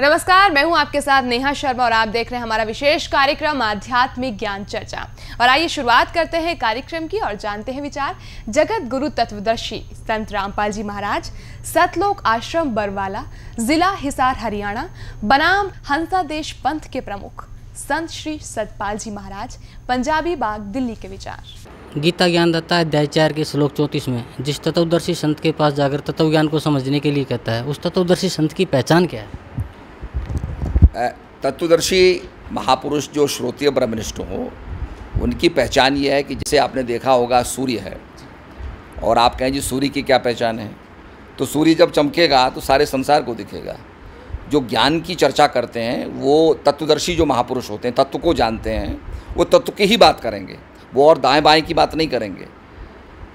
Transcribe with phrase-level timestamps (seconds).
[0.00, 3.62] नमस्कार, मैं हूँ आपके साथ नेहा शर्मा और आप देख रहे हैं हमारा विशेष कार्यक्रम,
[3.62, 5.06] आध्यात्मिक ज्ञान चर्चा।
[5.40, 8.16] और आइए शुरुआत करते हैं कार्यक्रम की और जानते हैं विचार।
[8.48, 11.30] जगत गुरु तत्वदर्शी संत रामपाल जी महाराज,
[11.64, 13.22] सतलोक आश्रम बरवाला,
[13.58, 14.88] जिला हिसार, हरियाणा,
[15.24, 19.56] बनाम हंसा देश पंथ के प्रमुख संत श्री सतपाल जी महाराज,
[19.88, 24.60] पंजाबी बाग, दिल्ली के विचार। गीता ज्ञान दत्ता अध्याय चार के श्लोक चौंतीस में, जिस
[24.60, 28.28] तत्वदर्शी संत के पास जाकर तत्व ज्ञान को समझने के लिए कहता है, उस तत्वदर्शी
[28.28, 29.45] संत की पहचान क्या है?
[31.42, 34.52] तत्वदर्शी महापुरुष जो श्रोतीय ब्रह्मनिष्ठ हो,
[35.22, 38.00] उनकी पहचान ये है कि जैसे आपने देखा होगा सूर्य है।
[39.02, 40.76] और आप कहें जी सूर्य की क्या पहचान है?
[41.38, 43.76] तो सूर्य जब चमकेगा तो सारे संसार को दिखेगा।
[44.50, 48.70] जो ज्ञान की चर्चा करते हैं, वो तत्वदर्शी जो महापुरुष होते हैं, तत्व को जानते
[48.70, 49.02] हैं,
[49.34, 50.58] वो तत्व की ही बात करेंगे।
[50.94, 52.46] वो और दाएँ बाएँ की बात नहीं करेंगे।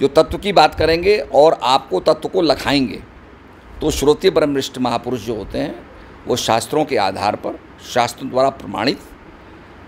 [0.02, 3.04] जो तत्व की बात करेंगे और आपको तत्व को लखाएँगे।
[3.82, 5.91] तो श्रोतीय ब्रह्मनिष्ठ महापुरुष जो होते हैं
[6.28, 7.60] वो शास्त्रों के आधार पर,
[7.94, 9.00] शास्त्रों द्वारा प्रमाणित,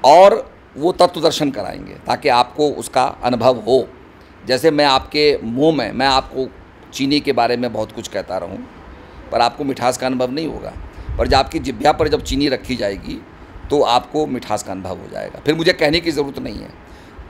[0.06, 3.88] और वो तत्व दर्शन कराएँगे ताकि आपको उसका अनुभव हो।
[4.46, 6.48] जैसे मैं आपके मुँह में, मैं आपको
[6.94, 8.58] चीनी के बारे में बहुत कुछ कहता रहूँ,
[9.32, 10.74] पर आपको मिठास का अनुभव नहीं होगा।
[11.18, 13.22] पर जब आपकी जिभ्या पर जब चीनी रखी जाएगी
[13.70, 16.70] तो आपको मिठास का अनुभव हो जाएगा। फिर मुझे कहने की ज़रूरत नहीं है।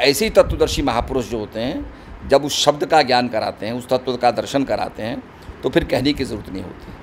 [0.01, 3.87] ऐसे ही तत्वदर्शी महापुरुष जो होते हैं, जब उस शब्द का ज्ञान कराते हैं, उस
[3.87, 5.21] तत्व का दर्शन कराते हैं
[5.63, 6.93] तो फिर कहने की ज़रूरत नहीं होती।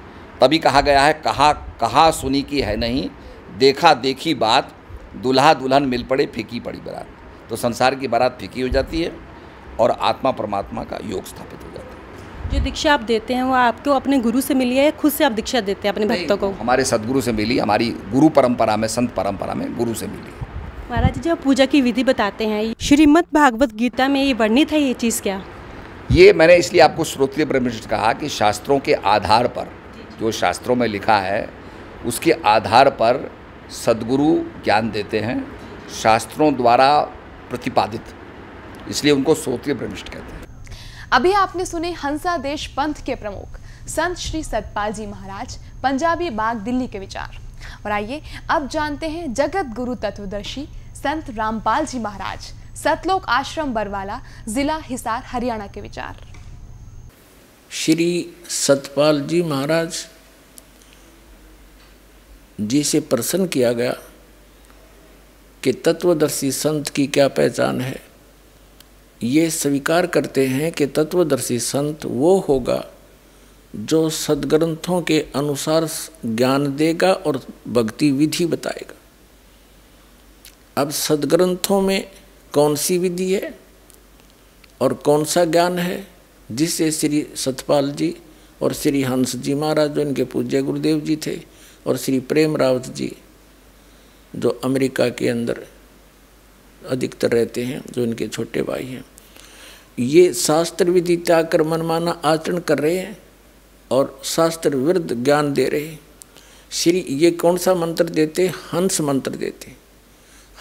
[0.40, 3.08] तभी कहा गया है कहा कहा सुनी की है नहीं
[3.58, 4.72] देखा देखी बात
[5.22, 7.06] दुल्हा दुल्हन मिल पड़े फीकी पड़ी बारात।
[7.50, 9.12] तो संसार की बारात फीकी हो जाती है
[9.80, 13.54] और आत्मा परमात्मा का योग स्थापित हो जाता है। जो दीक्षा आप देते हैं वो
[13.54, 16.50] आपको अपने गुरु से मिली है खुद से आप दीक्षा देते हैं अपने भक्तों को?
[16.50, 20.32] हमारे सदगुरु से मिली हमारी गुरु परंपरा में संत परंपरा में गुरु से मिली।
[20.90, 24.80] महाराज जी जब पूजा की विधि बताते हैं श्रीमद भागवत गीता में ये वर्णित है
[24.80, 25.42] ये चीज़ क्या?
[26.12, 29.79] ये मैंने इसलिए आपको श्रोत्रिय ब्रह्मनिष्ठ कहा कि शास्त्रों के आधार पर
[30.20, 31.48] जो शास्त्रों में लिखा है
[32.06, 33.30] उसके आधार पर
[33.74, 35.38] सदगुरु ज्ञान देते हैं
[35.92, 37.00] शास्त्रों द्वारा
[37.50, 38.14] प्रतिपादित।
[38.90, 40.68] इसलिए उनको सोत्रीय ब्रह्मिष्ठ कहते हैं।
[41.12, 46.56] अभी आपने सुने हंसा देश पंथ के प्रमुख संत श्री सतपाल जी महाराज पंजाबी बाग
[46.60, 47.38] दिल्ली के विचार।
[47.84, 54.20] और आइए अब जानते हैं जगत गुरु तत्वदर्शी संत रामपाल जी महाराज सतलोक आश्रम बरवाला
[54.48, 56.26] जिला हिसार हरियाणा के विचार।
[57.70, 58.10] श्री
[58.50, 60.06] सतपाल जी महाराज
[62.60, 63.00] जी से
[63.46, 63.96] किया गया
[65.62, 68.02] कि तत्वदर्शी संत की क्या पहचान है।
[69.22, 72.84] ये स्वीकार करते हैं कि तत्वदर्शी संत वो होगा
[73.76, 75.88] जो सदग्रंथों के अनुसार
[76.26, 78.94] ज्ञान देगा और भक्ति विधि बताएगा।
[80.82, 82.10] अब सदग्रंथों में
[82.52, 83.58] कौन सी विधि है
[84.80, 86.06] और कौन सा ज्ञान है
[86.52, 88.16] जिससे श्री सतपाल जी
[88.62, 92.86] और श्री हंस जी महाराज जो इनके पूज्य गुरुदेव जी थे और श्री प्रेम रावत
[92.86, 93.16] जी
[94.36, 95.66] जो अमेरिका के अंदर
[96.88, 99.04] अधिकतर रहते हैं, जो इनके छोटे भाई हैं,
[99.98, 103.18] ये शास्त्र विधि त्याग कर मनमाना आचरण कर रहे हैं
[103.90, 106.00] और शास्त्र विरुद्ध ज्ञान दे रहे हैं।
[106.70, 108.48] श्री, ये कौन सा मंत्र देते?
[108.48, 109.72] हंस मंत्र देते।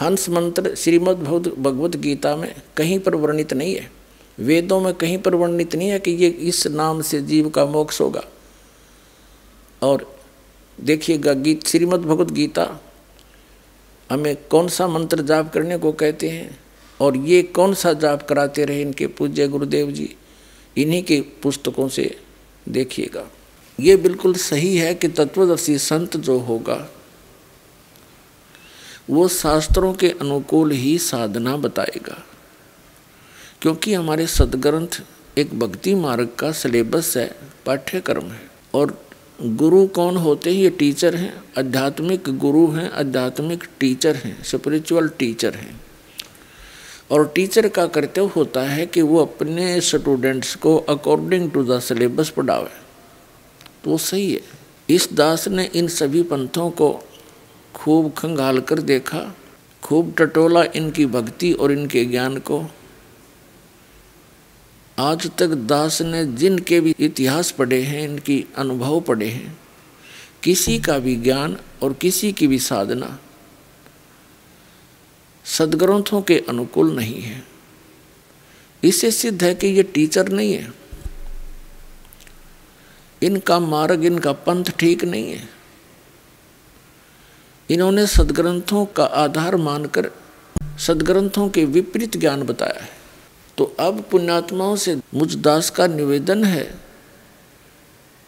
[0.01, 1.23] हंस मंत्र श्रीमद्
[1.59, 3.91] भगवत गीता में कहीं पर वर्णित नहीं है।
[4.39, 8.01] वेदों में कहीं पर वर्णित नहीं है कि ये इस नाम से जीव का मोक्ष
[8.01, 8.23] होगा।
[9.81, 10.18] और
[10.79, 12.81] देखिएगा, गीत श्रीमद् भगवत गीता
[14.09, 16.59] हमें कौन सा मंत्र जाप करने को कहते हैं
[16.99, 20.15] और ये कौन सा जाप कराते रहे इनके पूज्य गुरुदेव जी,
[20.77, 22.19] इन्हीं के पुस्तकों से
[22.69, 23.25] देखिएगा।
[23.79, 26.89] ये बिल्कुल सही है कि तत्वदर्शी संत जो होगा,
[29.09, 32.23] वो शास्त्रों के अनुकूल ही साधना बताएगा।
[33.61, 35.01] क्योंकि हमारे सदग्रंथ
[35.37, 37.35] एक भक्ति मार्ग का सिलेबस है,
[37.65, 38.41] पाठ्यक्रम है
[38.73, 39.08] और
[39.43, 40.57] गुरु कौन होते हैं?
[40.57, 45.81] ये टीचर हैं, आध्यात्मिक गुरु हैं, आध्यात्मिक टीचर हैं स्पिरिचुअल टीचर हैं।
[47.11, 52.29] और टीचर का कर्तव्य होता है कि वो अपने स्टूडेंट्स को अकॉर्डिंग टू द सिलेबस
[52.29, 52.69] पढ़ावे।
[53.83, 54.41] तो सही है।
[54.89, 56.99] इस दास ने इन सभी पंथों को
[57.75, 59.35] खूब खंगाल कर देखा,
[59.83, 62.65] खूब टटोला इनकी भक्ति और इनके ज्ञान को।
[64.99, 69.59] आज तक दास ने जिनके भी इतिहास पढ़े हैं, इनकी अनुभव पढ़े हैं।
[70.43, 73.19] किसी का भी ज्ञान और किसी की भी साधना
[75.45, 77.43] सदग्रंथों के अनुकूल नहीं है।
[78.83, 80.73] इससे सिद्ध है कि ये टीचर नहीं है।
[83.23, 85.49] इनका मार्ग, इनका पंथ ठीक नहीं है।
[87.69, 90.11] इन्होंने सदग्रंथों का आधार मानकर
[90.79, 92.98] सदग्रंथों के विपरीत ज्ञान बताया है।
[93.59, 96.63] तो अब पुण्यात्माओं से मुझ दास का निवेदन है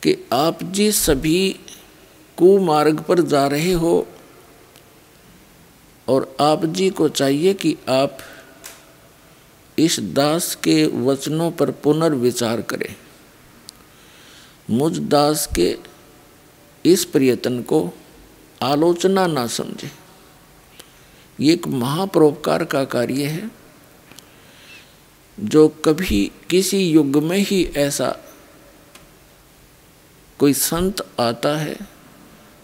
[0.04, 1.60] कि आप जी सभी
[2.38, 4.08] कुमार्ग पर जा रहे हो
[6.10, 8.18] और आप जी को चाहिए कि आप
[9.80, 12.96] इस दास के वचनों पर पुनर्विचार करें।
[14.70, 15.78] मुझ दास के
[16.86, 17.94] इस प्रयत्न को
[18.62, 19.92] आलोचना ना समझे।
[21.40, 23.61] ये एक महापरोपकार का कार्य है।
[25.44, 28.18] जो कभी किसी युग में ही ऐसा
[30.40, 31.78] कोई संत आता है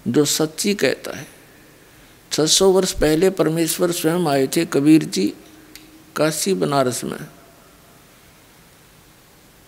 [0.08, 1.28] जो सच्ची कहता है।
[2.32, 5.34] 600 वर्ष पहले परमेश्वर स्वयं आए थे कबीर जी
[6.16, 7.28] काशी बनारस में।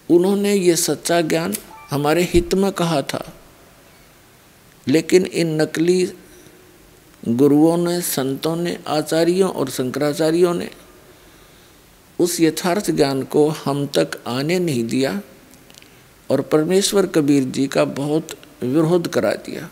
[0.09, 1.53] उन्होंने ये सच्चा ज्ञान
[1.89, 3.33] हमारे हित में कहा था।
[4.87, 6.13] लेकिन इन नकली
[7.27, 10.71] गुरुओं ने, संतों ने, आचार्यों और शंकराचार्यों ने
[12.19, 15.21] उस यथार्थ ज्ञान को हम तक आने नहीं दिया
[16.29, 18.27] और परमेश्वर कबीर जी का बहुत
[18.63, 19.69] विरोध करा दिया।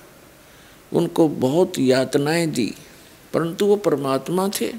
[0.94, 2.74] उनको बहुत यातनाएँ दी,
[3.34, 4.74] परंतु वो परमात्मा थे।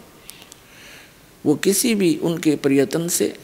[1.46, 3.36] वो किसी भी उनके प्रयत्न से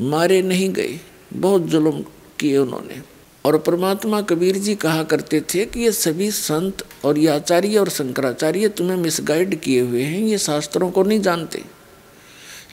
[0.00, 1.00] मारे नहीं गए।
[1.32, 2.04] बहुत जुल्म
[2.40, 3.02] किए उन्होंने।
[3.44, 7.88] और परमात्मा कबीर जी कहा करते थे कि ये सभी संत और ये आचार्य और
[7.88, 11.62] शंकराचार्य तुम्हें मिसगाइड किए हुए हैं, ये शास्त्रों को नहीं जानते।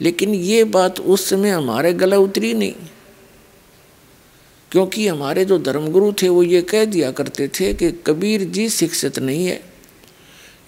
[0.00, 2.74] लेकिन ये बात उस समय हमारे गला उतरी नहीं।
[4.70, 9.18] क्योंकि हमारे जो धर्मगुरु थे, वो ये कह दिया करते थे कि कबीर जी शिक्षित
[9.18, 9.72] नहीं है।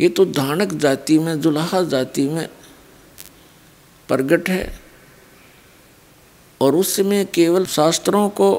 [0.01, 2.49] ये तो धानक जाति में जुलाहा जाति में
[4.09, 4.81] प्रगट है।
[6.61, 8.55] और उस समय केवल शास्त्रों को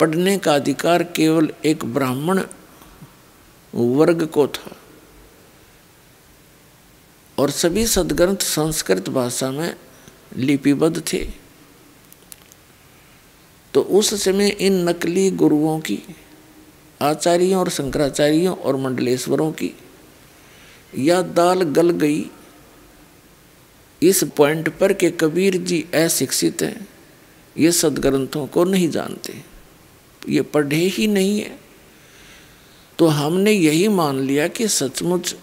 [0.00, 2.40] पढ़ने का अधिकार केवल एक ब्राह्मण
[3.74, 4.76] वर्ग को था।
[7.38, 9.76] और सभी सदग्रंथ संस्कृत भाषा में
[10.36, 11.46] लिपिबद्ध थे।
[13.74, 15.98] तो उस समय इन नकली गुरुओं की,
[17.02, 19.70] आचार्यों और शंकराचार्यों और मंडलेश्वरों की
[20.98, 22.30] या दाल गल गई।
[24.02, 26.88] इस पॉइंट पर कि कबीर जी अशिक्षित हैं,
[27.58, 29.42] ये सदग्रंथों को नहीं जानते।
[30.28, 31.58] ये पढ़े ही नहीं है।
[32.98, 35.36] तो हमने यही मान लिया कि सचमुच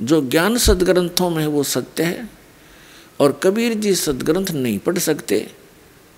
[0.00, 2.28] जो ज्ञान सदग्रंथों में है, वो सत्य है
[3.20, 5.50] और कबीर जी सदग्रंथ नहीं पढ़ सकते,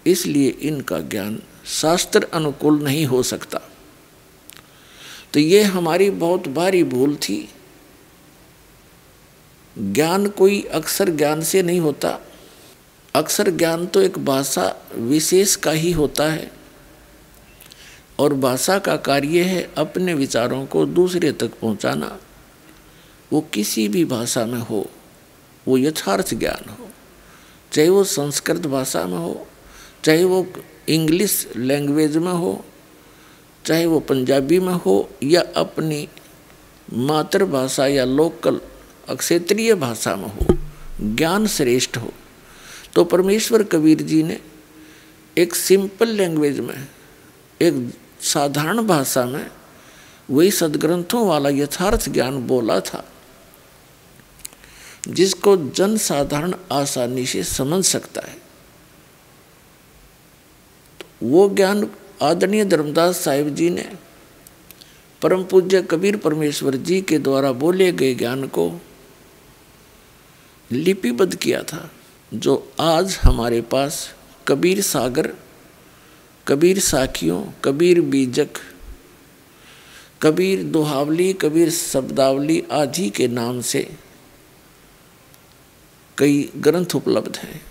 [0.06, 3.60] इसलिए इनका ज्ञान शास्त्र अनुकूल नहीं हो सकता।
[5.34, 7.48] तो ये हमारी बहुत भारी भूल थी।
[9.76, 12.19] ज्ञान कोई अक्सर ज्ञान से नहीं होता।
[13.14, 16.50] अक्सर ज्ञान तो एक भाषा विशेष का ही होता है
[18.19, 22.19] और भाषा का कार्य है अपने विचारों को दूसरे तक पहुंचाना।
[23.32, 24.86] वो किसी भी भाषा में हो,
[25.69, 26.88] वो यथार्थ ज्ञान हो।
[27.72, 29.46] चाहे वो संस्कृत भाषा में हो,
[30.04, 30.46] चाहे वो
[30.88, 32.64] इंग्लिश लैंग्वेज में हो,
[33.64, 36.08] चाहे वो पंजाबी में हो या अपनी
[36.92, 38.60] मातृभाषा या लोकल
[39.10, 40.56] क्षेत्रीय भाषा में हो,
[41.14, 42.12] ज्ञान श्रेष्ठ हो।
[42.94, 44.40] तो परमेश्वर कबीर जी ने
[45.36, 46.88] एक सिंपल लैंग्वेज में,
[47.60, 49.50] एक साधारण भाषा में
[50.30, 53.04] वही सदग्रंथों वाला यथार्थ ज्ञान बोला था।
[55.09, 58.37] जिसको जन साधारण आसानी से समझ सकता है।
[61.23, 61.88] वो ज्ञान
[62.23, 63.88] आदरणीय धर्मदास साहिब जी ने
[65.23, 68.81] परम पूज्य कबीर परमेश्वर जी के द्वारा बोले गए ज्ञान को
[70.73, 71.90] लिपिबद्ध किया था,
[72.35, 74.14] जो आज हमारे पास
[74.49, 75.33] कबीर सागर,
[76.47, 78.49] कबीर साखियों, कबीर बीजक,
[80.23, 83.97] कबीर दोहावली, कबीर शब्दावली आदि के नाम से
[86.18, 87.62] कई ग्रंथ उपलब्ध हैं।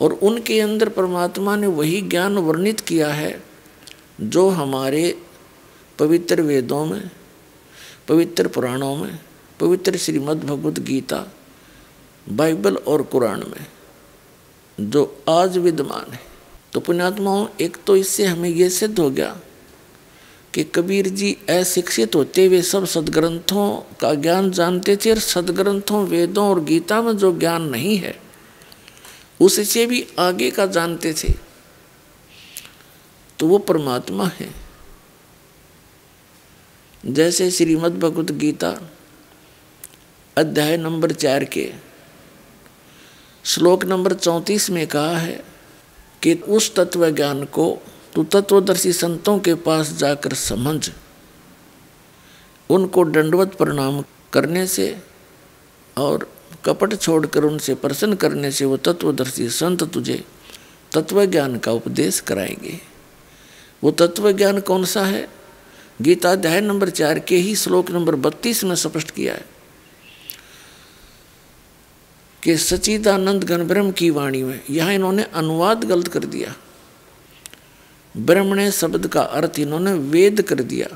[0.00, 3.42] और उनके अंदर परमात्मा ने वही ज्ञान वर्णित किया है,
[4.20, 5.22] जो हमारे
[5.98, 7.10] पवित्र वेदों में,
[8.08, 9.18] पवित्र पुराणों में,
[9.60, 11.26] पवित्र श्रीमद् भगवद गीता,
[12.28, 13.66] बाइबल और कुरान में,
[14.90, 16.20] जो आज विद्यमान है।
[16.72, 19.40] तो पुण्यात्माओं, एक तो इससे हमें यह सिद्ध हो गया
[20.54, 26.48] कि कबीर जी अशिक्षित होते हुए सब सदग्रंथों का ज्ञान जानते थे और सदग्रंथों, वेदों
[26.48, 28.20] और गीता में जो ज्ञान नहीं है,
[29.40, 31.34] उससे भी आगे का जानते थे।
[33.38, 34.50] तो वो परमात्मा है।
[37.06, 38.90] जैसे श्रीमद् भगवत गीता
[40.38, 41.72] अध्याय नंबर चार के
[43.44, 45.44] श्लोक नंबर चौंतीस में कहा है
[46.22, 47.78] कि उस तत्व ज्ञान को
[48.14, 50.90] तू तत्वदर्शी संतों के पास जाकर समझ।
[52.70, 55.02] उनको दंडवत प्रणाम करने से
[55.96, 56.28] और
[56.64, 60.24] कपट छोड़कर उनसे प्रसन्न करने से वो तत्वदर्शी संत तुझे
[60.92, 62.80] तत्व ज्ञान का उपदेश कराएँगे।
[63.84, 65.28] वो तत्व ज्ञान कौन सा है?
[66.02, 69.44] गीता अध्याय नंबर चार के ही श्लोक नंबर बत्तीस में स्पष्ट किया है
[72.42, 76.54] कि सचिदानंद घन ब्रह्म की वाणी में यहाँ इन्होंने अनुवाद गलत कर दिया।
[78.14, 80.88] ब्रह्मणे शब्द का अर्थ इन्होंने वेद कर दिया।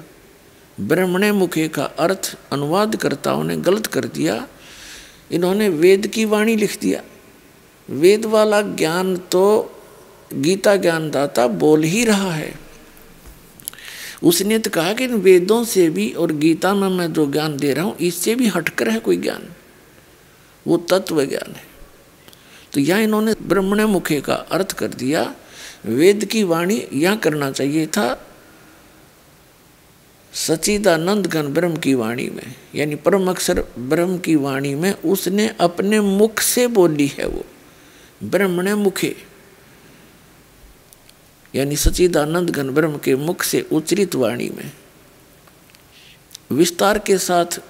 [0.80, 4.46] ब्रह्मणे मुखे का अर्थ अनुवादकर्ताओं ने गलत कर दिया।
[5.32, 7.02] इन्होंने वेद की वाणी लिख दिया।
[7.88, 9.72] वेद वाला ज्ञान तो
[10.34, 12.54] गीता ज्ञानदाता बोल ही रहा है।
[14.22, 17.72] उसने तो कहा कि इन वेदों से भी और गीता में मैं जो ज्ञान दे
[17.72, 19.48] रहा हूँ, इससे भी हटकर है कोई ज्ञान।
[20.66, 21.64] वो तत्व ज्ञान है।
[22.72, 25.34] तो यहाँ इन्होंने ब्रह्मण मुखे का अर्थ कर दिया।
[25.86, 28.06] वेद की वाणी यह करना चाहिए था।
[30.32, 36.00] सचिदानंद घन ब्रह्म की वाणी में, यानी परम अक्षर ब्रह्म की वाणी में उसने अपने
[36.00, 37.44] मुख से बोली है वो।
[38.24, 39.14] ब्रह्मण मुखे,
[41.54, 44.70] यानी सचिदानंद घन ब्रह्म के मुख से उच्चरित वाणी में।
[46.50, 47.60] विस्तार के साथ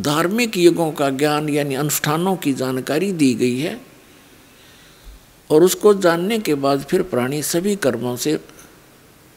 [0.00, 3.80] धार्मिक युगों का ज्ञान, यानी अनुष्ठानों की जानकारी दी गई है।
[5.50, 8.40] और उसको जानने के बाद फिर प्राणी सभी कर्मों से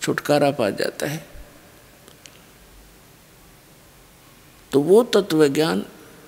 [0.02, 1.26] छुटकारा पा जाता है।
[4.72, 5.86] तो वो तत्व ज्ञान,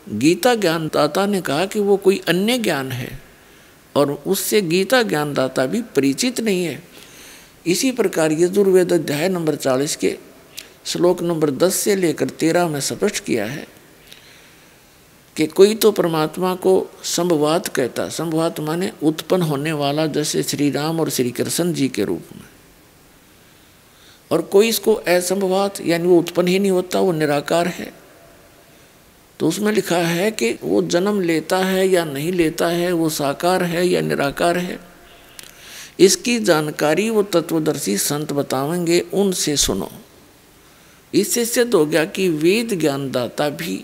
[0.09, 3.21] गीता ज्ञानदाता ने कहा कि वो कोई अन्य ज्ञान है
[3.95, 6.83] और उससे गीता ज्ञानदाता भी परिचित नहीं है।
[7.67, 10.17] इसी प्रकार यजुर्वेद अध्याय नंबर चालीस के
[10.85, 13.80] श्लोक नंबर दस से लेकर तेरह में स्पष्ट किया है।
[15.35, 20.99] कि कोई तो परमात्मा को संभवात कहता संभवात माने उत्पन्न होने वाला जैसे श्री राम
[20.99, 22.49] और श्री कृष्ण जी के रूप में।
[24.31, 27.91] और कोई इसको असंभवात, यानी वो उत्पन्न ही नहीं होता, वो निराकार है।
[29.39, 33.63] तो उसमें लिखा है कि वो जन्म लेता है या नहीं लेता है, वो साकार
[33.63, 34.79] है या निराकार है,
[35.99, 39.89] इसकी जानकारी वो तत्वदर्शी संत बतावेंगे उनसे सुनो।
[41.13, 43.83] इससे सिद्ध हो गया कि वेद ज्ञानदाता भी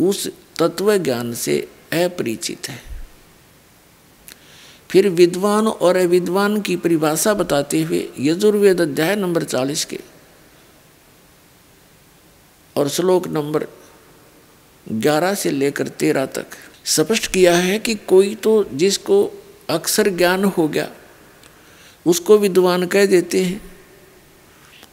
[0.00, 0.26] उस
[0.58, 1.58] तत्व ज्ञान से
[1.92, 2.78] अपरिचित है।
[4.90, 9.98] फिर विद्वान और अविद्वान की परिभाषा बताते हुए यजुर्वेद अध्याय नंबर चालीस के
[12.76, 13.66] और श्लोक नंबर
[14.86, 16.46] ग्यारह से लेकर तेरह तक
[16.84, 19.24] स्पष्ट किया है कि कोई तो जिसको
[19.70, 20.88] अक्सर ज्ञान हो गया,
[22.06, 23.60] उसको विद्वान कह देते हैं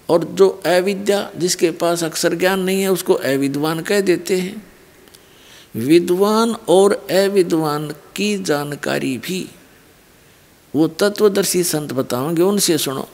[0.10, 4.71] और जो अविद्या जिसके पास अक्सर ज्ञान नहीं है, उसको अविद्वान कह देते हैं।
[5.76, 9.50] विद्वान और अविद्वान की जानकारी भी,
[10.76, 13.08] वो तत्वदर्शी संत बताओगे, उनसे सुनो।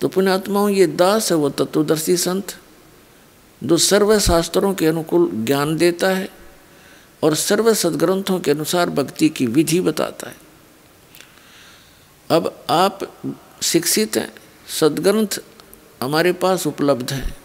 [0.00, 2.56] तो पुण्यात्माओं, ये दास है वो तत्वदर्शी संत,
[3.64, 6.28] जो सर्व शास्त्रों के अनुकूल ज्ञान देता है
[7.22, 10.36] और सर्व सदग्रंथों के अनुसार भक्ति की विधि बताता है।
[12.30, 12.98] अब आप
[13.62, 14.32] शिक्षित हैं,
[14.80, 15.40] सदग्रंथ
[16.02, 17.41] हमारे पास उपलब्ध हैं।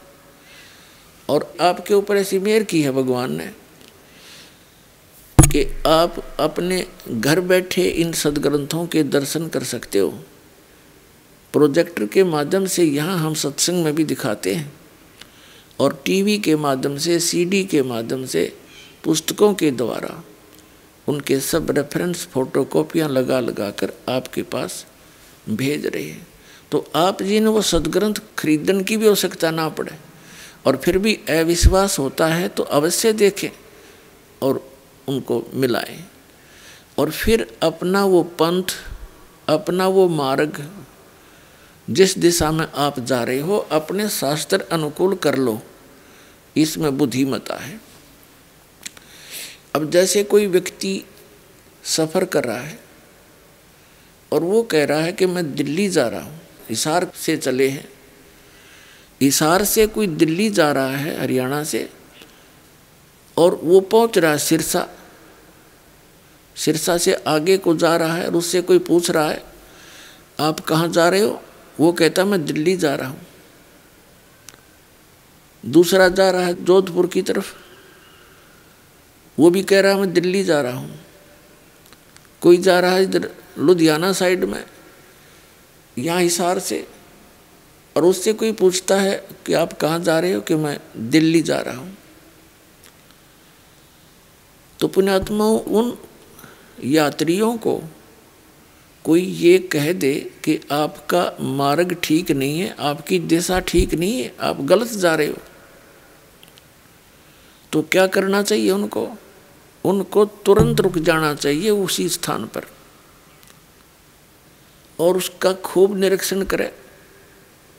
[1.30, 3.52] और आपके ऊपर ऐसी मेहर की है भगवान ने
[5.38, 10.10] कि आप अपने घर बैठे इन सदग्रंथों के दर्शन कर सकते हो।
[11.54, 14.72] प्रोजेक्टर के माध्यम से यहाँ हम सत्संग में भी दिखाते हैं
[15.80, 18.54] और टीवी के माध्यम से सीडी के माध्यम से,
[19.04, 20.24] पुस्तकों के द्वारा
[21.08, 24.86] उनके सब रेफरेंस फ़ोटो कॉपियाँ लगा लगा कर आपके पास
[25.50, 26.28] भेज रहे हैं।
[26.72, 29.92] तो आप जी ने वो सदग्रंथ खरीदने की भी आवश्यकता ना पड़े।
[30.66, 33.50] और फिर भी अविश्वास होता है तो अवश्य देखें
[34.42, 34.72] और
[35.08, 36.04] उनको मिलाएँ।
[37.00, 38.64] और फिर अपना वो पंथ,
[39.48, 40.72] अपना वो मार्ग,
[41.90, 45.62] जिस दिशा में आप जा रहे हो, अपने शास्त्र अनुकूल कर लो।
[46.56, 47.80] इसमें बुद्धिमता है।
[49.76, 51.04] अब जैसे कोई व्यक्ति
[51.84, 52.80] सफ़र कर रहा है
[54.32, 57.88] और वो कह रहा है कि मैं दिल्ली जा रहा हूँ, हिसार से चले हैं।
[59.22, 61.90] हिसार से कोई दिल्ली जा रहा है, हरियाणा से,
[63.38, 64.88] और वो पहुँच रहा है सिरसा।
[66.56, 69.44] सिरसा से आगे को जा रहा है और उससे कोई पूछ रहा है,
[70.40, 71.42] आप कहाँ जा रहे हो?
[71.80, 73.26] वो कहता, मैं दिल्ली जा रहा हूँ।
[75.64, 77.54] दूसरा जा रहा है जोधपुर की तरफ़।
[79.38, 81.00] वो भी कह रहा है मैं दिल्ली जा रहा हूँ।
[82.42, 84.64] कोई जा रहा है इधर लुधियाना साइड में,
[85.98, 86.86] यहाँ हिसार से।
[87.98, 91.60] और उससे कोई पूछता है कि आप कहाँ जा रहे हो कि मैं दिल्ली जा
[91.60, 91.98] रहा हूँ?
[94.80, 95.98] तो पुण्यात्माओं उन
[96.84, 97.82] यात्रियों को
[99.06, 104.36] कोई ये कह दे कि आपका मार्ग ठीक नहीं है, आपकी दिशा ठीक नहीं है,
[104.40, 105.38] आप गलत जा रहे हो।
[107.72, 109.10] तो क्या करना चाहिए उनको?
[109.86, 112.66] उनको तुरंत रुक जाना चाहिए उसी स्थान पर
[115.00, 116.87] और उसका खूब निरीक्षण करे।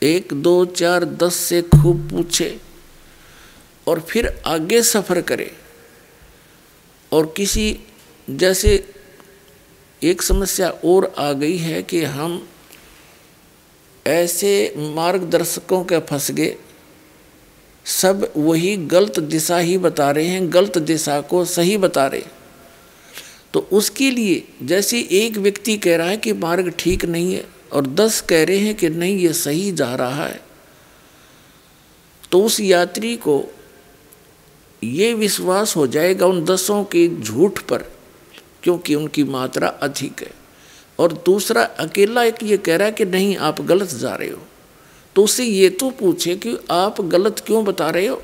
[0.03, 2.59] एक, दो, चार, दस से खूब पूछे
[3.87, 5.51] और फिर आगे सफ़र करे।
[7.13, 7.81] और किसी,
[8.29, 8.85] जैसे
[10.03, 12.49] एक समस्या और आ गई है कि हम
[14.07, 16.57] ऐसे मार्गदर्शकों के फंस गए।
[17.85, 22.23] सब वही गलत दिशा ही बता रहे हैं, गलत दिशा को सही बता रहे
[23.55, 27.87] तो उसके लिए जैसे एक व्यक्ति कह रहा है कि मार्ग ठीक नहीं है और
[27.87, 30.41] दस कह रहे हैं कि नहीं, ये सही जा रहा है।
[32.33, 33.55] तो उस यात्री को
[34.85, 37.83] ये विश्वास हो जाएगा उन दसों के झूठ पर,
[38.63, 40.31] क्योंकि उनकी मात्रा अधिक है।
[40.99, 44.43] और दूसरा, अकेला एक ये कह रहा है कि नहीं, आप गलत जा रहे हो।
[45.15, 48.23] तो उससे ये तो पूछे कि आप गलत क्यों बता रहे हो?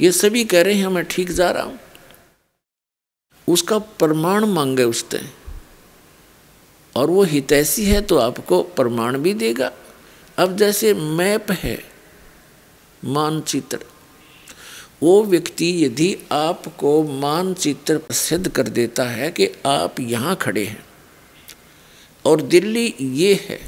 [0.00, 1.78] ये सभी कह रहे हैं, मैं ठीक जा रहा हूँ।
[3.48, 5.37] उसका प्रमाण मांगे उसने।
[6.98, 9.70] और वो हितैषी है तो आपको प्रमाण भी देगा।
[10.38, 11.78] अब जैसे मैप है,
[13.02, 13.78] मानचित्र,
[15.02, 20.84] वो व्यक्ति यदि आपको मानचित्र सिद्ध कर देता है कि आप यहाँ खड़े हैं
[22.24, 23.60] और दिल्ली ये है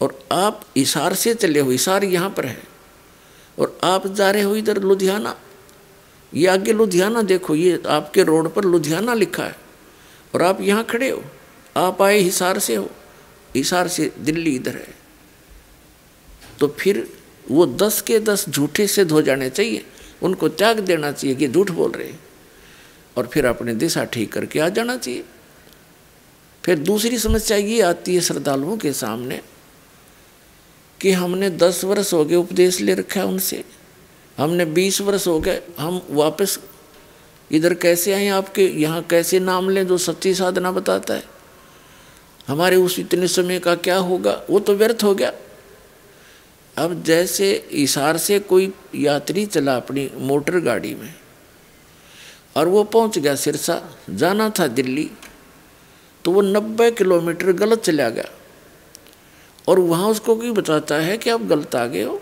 [0.00, 2.62] और आप इशार से चले हो, इशार यहाँ पर है
[3.58, 5.34] और आप जा रहे हो इधर लुधियाना,
[6.32, 9.56] ये आगे लुधियाना देखो, ये आपके रोड पर लुधियाना लिखा है
[10.34, 11.22] और आप यहाँ खड़े हो।
[11.76, 12.90] आप आए हिसार से हो।
[13.56, 14.94] हिसार से दिल्ली इधर है।
[16.60, 17.06] तो फिर
[17.50, 19.84] वो दस के दस झूठे सिद्ध हो जाने चाहिए।
[20.22, 22.12] उनको त्याग देना चाहिए कि झूठ बोल रहे
[23.16, 25.24] और फिर अपने दिशा ठीक करके आ जाना चाहिए।
[26.64, 29.40] फिर दूसरी समस्या ये आती है श्रद्धालुओं के सामने
[31.00, 33.64] कि हमने दस वर्ष हो गए उपदेश ले रखा है उनसे।
[34.38, 36.58] हमने बीस वर्ष हो गए, हम वापस
[37.50, 38.66] इधर कैसे आए आपके?
[38.66, 41.39] यहाँ कैसे नाम लें जो सच्ची साधना बताता है?
[42.50, 44.40] हमारे उस इतने समय का क्या होगा?
[44.50, 45.32] वो तो व्यर्थ हो गया।
[46.76, 51.14] अब जैसे इशार से कोई यात्री चला अपनी मोटर गाड़ी में,
[52.56, 55.10] और वो पहुँच गया सिरसा, जाना था दिल्ली
[56.24, 58.28] तो वो नब्बे किलोमीटर गलत चला गया।
[59.68, 62.20] और वहाँ उसको कोई बताता है कि आप गलत आ गए हो?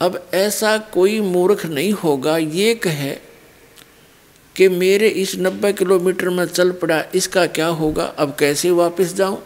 [0.00, 3.16] अब ऐसा कोई मूर्ख नहीं होगा, ये कहे
[4.56, 8.04] कि मेरे इस नब्बे किलोमीटर में चल पड़ा, इसका क्या होगा?
[8.04, 9.42] अब कैसे वापस जाऊँ?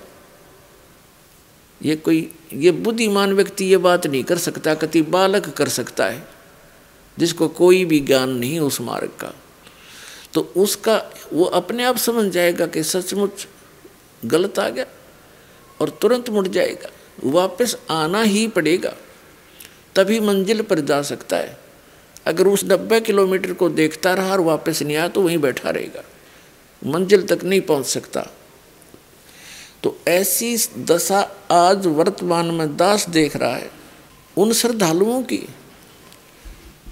[1.82, 6.26] ये कोई, ये बुद्धिमान व्यक्ति ये बात नहीं कर सकता, कति बालक कर सकता है,
[7.18, 9.32] जिसको कोई भी ज्ञान नहीं उस मार्ग का।
[10.34, 13.46] तो उसका, वो अपने आप समझ जाएगा कि सचमुच
[14.24, 14.86] गलत आ गया
[15.80, 16.90] और तुरंत मुड़ जाएगा।
[17.24, 18.94] वापस आना ही पड़ेगा,
[19.94, 21.67] तभी मंजिल पर जा सकता है।
[22.28, 26.04] अगर उस नब्बे किलोमीटर को देखता रहा और वापस नहीं आया तो वहीं बैठा रहेगा।
[26.82, 28.26] मंजिल तक नहीं पहुँच सकता।
[29.82, 33.70] तो ऐसी दशा आज वर्तमान में दास देख रहा है,
[34.36, 35.42] उन श्रद्धालुओं की,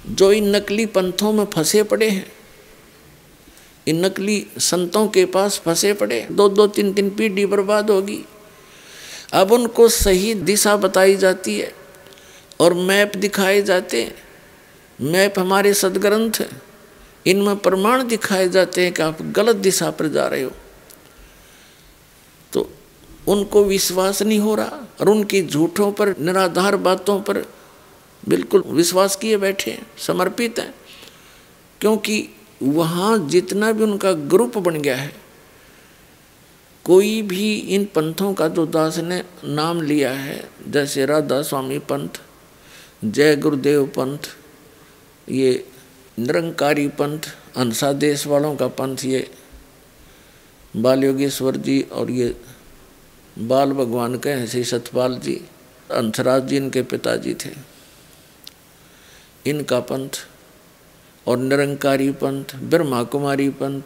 [0.09, 2.33] जो इन नकली पंथों में फंसे पड़े हैं।
[3.87, 8.25] इन नकली संतों के पास फंसे पड़े दो दो तीन तीन पीढ़ी बर्बाद होगी।
[9.33, 11.73] अब उनको सही दिशा बताई जाती है
[12.61, 14.26] और मैप दिखाए जाते हैं।
[15.01, 16.63] मैप हमारे सदग्रंथ हैं।
[17.27, 20.51] इनमें प्रमाण दिखाए जाते हैं कि आप गलत दिशा पर जा रहे हो।
[22.53, 22.71] तो
[23.29, 27.45] उनको विश्वास नहीं हो रहा और उनकी झूठों पर, निराधार बातों पर
[28.29, 30.75] बिल्कुल विश्वास किए बैठे हैं, समर्पित हैं।
[31.81, 32.29] क्योंकि
[32.63, 35.13] वहाँ जितना भी उनका ग्रुप बन गया है,
[36.85, 42.21] कोई भी इन पंथों का जो दास ने नाम लिया है, जैसे राधा स्वामी पंथ,
[43.05, 44.19] जय गुरुदेव पंथ
[45.29, 45.65] ये
[46.19, 49.29] निरंकारी पंथ अंसा देश वालों का पंथ ये
[50.75, 52.35] बाल योगेश्वर जी और ये
[53.37, 55.35] बाल भगवान के हैं, श्री सतपाल जी,
[55.91, 57.51] अंशराज जी इनके पिताजी थे।
[59.47, 60.19] इनका पंथ
[61.27, 63.83] और निरंकारी पंथ, ब्रह्मा कुमारी पंथ,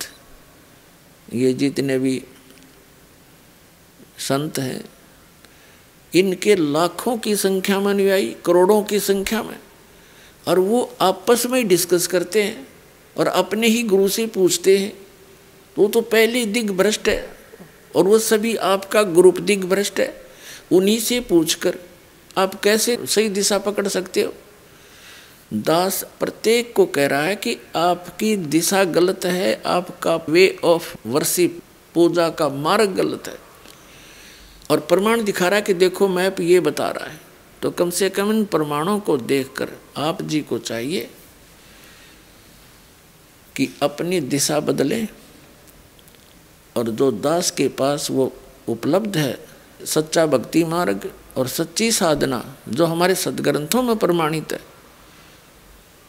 [1.35, 2.23] ये जितने भी
[4.19, 4.85] संत हैं,
[6.13, 9.59] इनके लाखों की संख्या में अनुयायी करोड़ों की संख्या में।
[10.49, 12.69] और वो आपस में ही डिस्कस करते हैं
[13.19, 14.93] और अपने ही गुरु से पूछते हैं।
[15.77, 17.37] तो तो पहले दिग भ्रष्ट है
[17.97, 20.21] और वो सभी आपका ग्रुप दिग भ्रष्ट है।
[20.73, 21.79] उन्हीं से पूछकर
[22.39, 24.35] आप कैसे सही दिशा पकड़ सकते हो?
[25.55, 31.61] दास प्रत्येक को कह रहा है कि आपकी दिशा गलत है, आपका वे ऑफ़ वर्शिप
[31.95, 33.39] पूजा का मार्ग गलत है।
[34.71, 37.21] और प्रमाण दिखा रहा है कि देखो मैप ये बता रहा है।
[37.63, 39.69] तो कम से कम इन प्रमाणों को देखकर
[40.01, 41.09] आप जी को चाहिए
[43.57, 45.05] कि अपनी दिशा बदले
[46.77, 48.33] और जो दास के पास वो
[48.69, 49.39] उपलब्ध है,
[49.85, 54.61] सच्चा भक्ति मार्ग और सच्ची साधना जो हमारे सदग्रंथों में प्रमाणित है,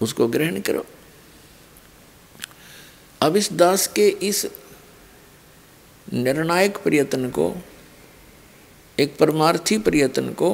[0.02, 0.86] उसको ग्रहण करो।
[3.22, 4.46] अब इस दास के इस
[6.08, 7.54] निर्णायक प्रयत्न को,
[8.98, 10.50] एक परमार्थी प्रयत्न को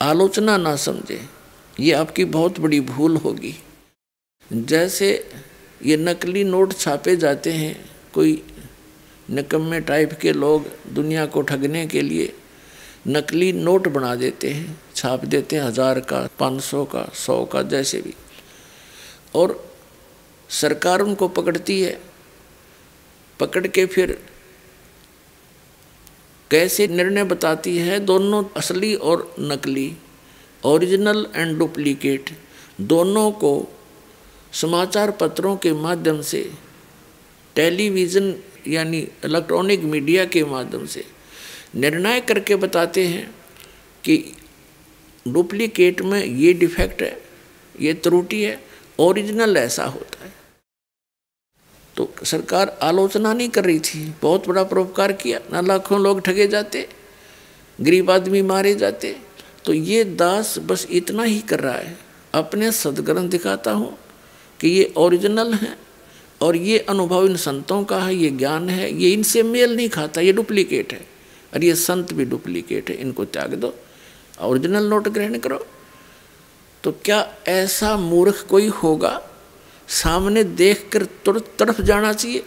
[0.00, 1.20] आलोचना ना समझे,
[1.76, 3.54] ये आपकी बहुत बड़ी भूल होगी।
[4.50, 5.08] जैसे
[5.80, 7.74] ये नकली नोट छापे जाते हैं,
[8.14, 8.42] कोई
[9.28, 12.32] निकम्मे टाइप के लोग दुनिया को ठगने के लिए
[13.08, 17.62] नकली नोट बना देते हैं, छाप देते हैं हज़ार का, पाँच सौ का सौ का,
[17.62, 18.14] जैसे भी।
[19.34, 19.64] और
[20.50, 21.98] सरकार उनको पकड़ती है,
[23.40, 24.18] पकड़ के फिर
[26.50, 29.92] कैसे निर्णय बताती है दोनों असली और नकली
[30.62, 32.30] ओरिजिनल एंड डुप्लीकेट
[32.80, 33.52] दोनों को
[34.52, 36.42] समाचार पत्रों के माध्यम से
[37.56, 38.34] टेलीविज़न
[38.68, 41.04] यानी इलेक्ट्रॉनिक मीडिया के माध्यम से
[41.74, 43.26] निर्णय करके बताते हैं
[44.04, 44.16] कि
[45.26, 47.20] डुप्लीकेट में ये डिफेक्ट है,
[47.80, 48.58] ये त्रुटि है
[48.98, 50.32] ओरिजिनल ऐसा होता है।
[51.98, 56.46] तो सरकार आलोचना नहीं कर रही थी। बहुत बड़ा परोपकार किया। ना लाखों लोग ठगे
[56.46, 56.88] जाते,
[57.80, 59.16] गरीब आदमी मारे जाते।
[59.64, 61.98] तो ये दास बस इतना ही कर रहा है।
[62.34, 63.98] अपने सदग्रंथ दिखाता हूँ
[64.60, 65.76] कि ये ओरिजिनल है
[66.42, 70.20] और ये अनुभव इन संतों का है, ये ज्ञान है, ये इनसे मेल नहीं खाता,
[70.20, 71.00] ये डुप्लीकेट है।
[71.54, 73.74] और ये संत भी डुप्लीकेट है, इनको त्याग दो,
[74.40, 75.66] ओरिजिनल नोट ग्रहण करो।
[76.84, 79.20] तो क्या ऐसा मूर्ख कोई होगा
[79.88, 82.42] सामने देख कर तुरंत तरफ़ जाना चाहिए।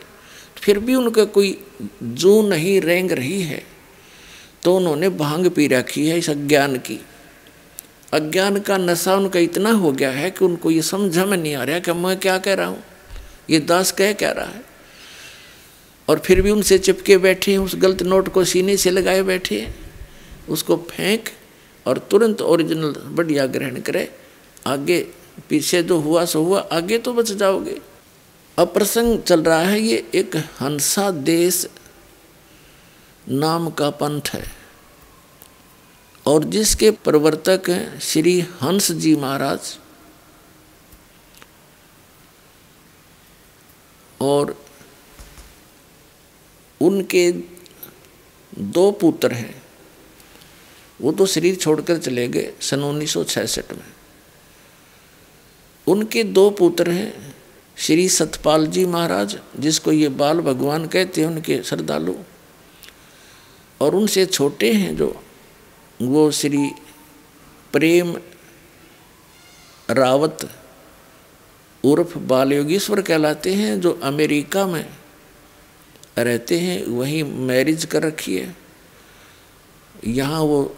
[0.58, 1.58] फिर भी उनका कोई
[2.04, 3.64] जू नहीं रेंग रही है
[4.64, 7.00] तो उन्होंने भाँग पी रखी है इस अज्ञान की।
[8.14, 11.64] अज्ञान का नशा उनका इतना हो गया है कि उनको ये समझ में नहीं आ
[11.64, 12.84] रहा कि मैं क्या कह रहा हूँ।
[13.50, 14.64] ये दास कह कह रहा है?
[16.08, 19.60] और फिर भी उनसे चिपके बैठे हैं, उस गलत नोट को सीने से लगाए बैठे
[19.60, 19.76] हैं।
[20.50, 21.30] उसको फेंक
[21.86, 24.10] और तुरंत ओरिजिनल बढ़िया ग्रहण करे।
[24.68, 25.00] आगे
[25.50, 27.80] पीछे जो हुआ, सो हुआ, आगे तो बच जाओगे।
[28.58, 31.66] अब प्रसंग चल रहा है, ये एक हंसा देश
[33.30, 34.44] नाम का पंथ है।
[36.26, 39.78] और जिसके प्रवर्तक हैं श्री हंस जी महाराज,
[44.22, 44.56] और
[46.82, 47.32] उनके
[48.54, 49.62] दो पुत्र हैं।
[51.02, 53.86] वो तो शरीर छोड़कर चले गए, सन उन्नीस सौ छियासठ में।
[55.92, 57.36] उनके दो पुत्र हैं,
[57.78, 62.14] श्री सतपाल जी महाराज, जिसको ये बाल भगवान कहते हैं, उनके श्रद्धालु।
[63.82, 65.24] और उनसे छोटे हैं जो,
[66.02, 66.72] वो श्री
[67.74, 68.16] प्रेम
[69.90, 70.50] रावत
[71.84, 74.86] उर्फ़ बाल योगीश्वर कहलाते हैं, जो अमेरिका में
[76.18, 78.56] रहते हैं, वहीं मैरिज कर रखी है।
[80.06, 80.76] यहाँ वो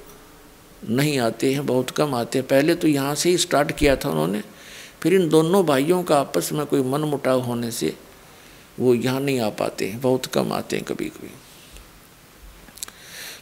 [0.90, 4.10] नहीं आते हैं, बहुत कम आते हैं। पहले तो यहाँ से ही स्टार्ट किया था
[4.10, 4.42] उन्होंने।
[5.04, 7.96] फिर इन दोनों भाइयों का आपस में कोई मन मुटाव होने से
[8.80, 11.30] वो यहाँ नहीं आ पाते हैं, बहुत कम आते हैं कभी कभी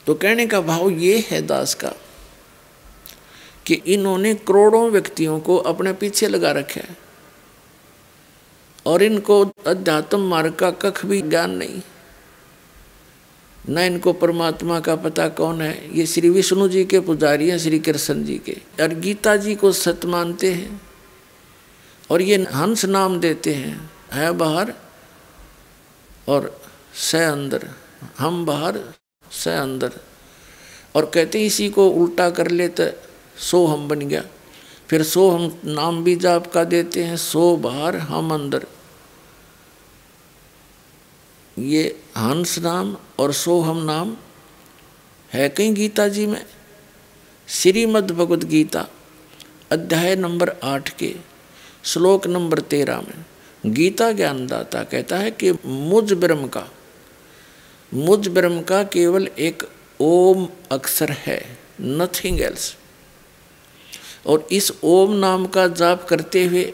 [0.05, 1.93] तो कहने का भाव ये है दास का
[3.65, 6.97] कि इन्होंने करोड़ों व्यक्तियों को अपने पीछे लगा रखा है
[8.85, 11.81] और इनको अध्यात्म मार्ग का कख भी ज्ञान नहीं।
[13.69, 17.79] न इनको परमात्मा का पता कौन है। ये श्री विष्णु जी के पुजारी हैं, श्री
[17.79, 20.81] कृष्ण जी के। और गीता जी को सत मानते हैं।
[22.11, 24.73] और ये हंस नाम देते हैं। है बाहर
[26.27, 26.61] और
[26.95, 27.69] स अंदर।
[28.17, 28.93] हम बाहर,
[29.31, 29.91] स अंदर।
[30.95, 32.93] और कहते इसी को उल्टा कर लेते,
[33.37, 34.23] सो हम बन गया।
[34.87, 38.65] फिर सो हम नाम भी जाप का देते हैं, सो बाहर, हम अंदर।
[41.59, 44.17] ये हंस नाम और सो हम नाम
[45.33, 46.45] है कहीं गीता जी में?
[47.47, 48.87] श्रीमद् भगवद गीता,
[49.71, 51.30] अध्याय नंबर आठ के।
[51.83, 56.67] श्लोक नंबर तेरह में गीता ज्ञानदाता कहता है कि मुझ ब्रह्म का,
[57.91, 59.63] मुझ ब्रह्म का केवल एक
[59.99, 62.75] ओम अक्षर है नथिंग एल्स
[64.25, 66.73] और इस ओम नाम का जाप करते हुए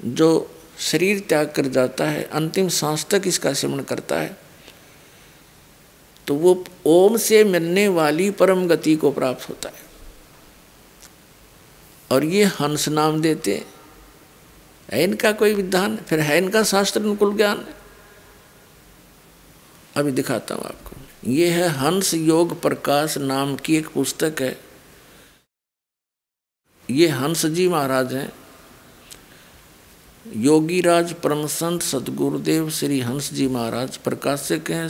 [0.00, 0.28] जो
[0.80, 4.36] शरीर त्याग कर जाता है, अंतिम सांस तक इसका सेवन करता है
[6.26, 9.82] तो वो ओम से मिलने वाली परम गति को प्राप्त होता है।
[12.10, 13.64] और ये हंस नाम देते
[14.94, 15.96] है इनका कोई विधान?
[15.96, 17.64] फिर है इनका शास्त्र अनुकूल ज्ञान?
[19.96, 24.60] अभी दिखाता हूँ आपको। ये है हंस योग प्रकाश नाम की एक पुस्तक है।
[26.90, 28.32] ये हंस जी महाराज हैं।
[30.36, 34.88] योगीराज परम संत सदगुरुदेव श्री हंस जी महाराज प्रकाशक हैं।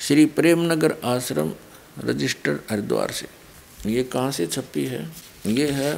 [0.00, 1.52] श्री प्रेमनगर आश्रम
[1.98, 3.28] रजिस्टर हरिद्वार से।
[3.86, 5.12] ये कहाँ से छपी है?
[5.46, 5.94] ये है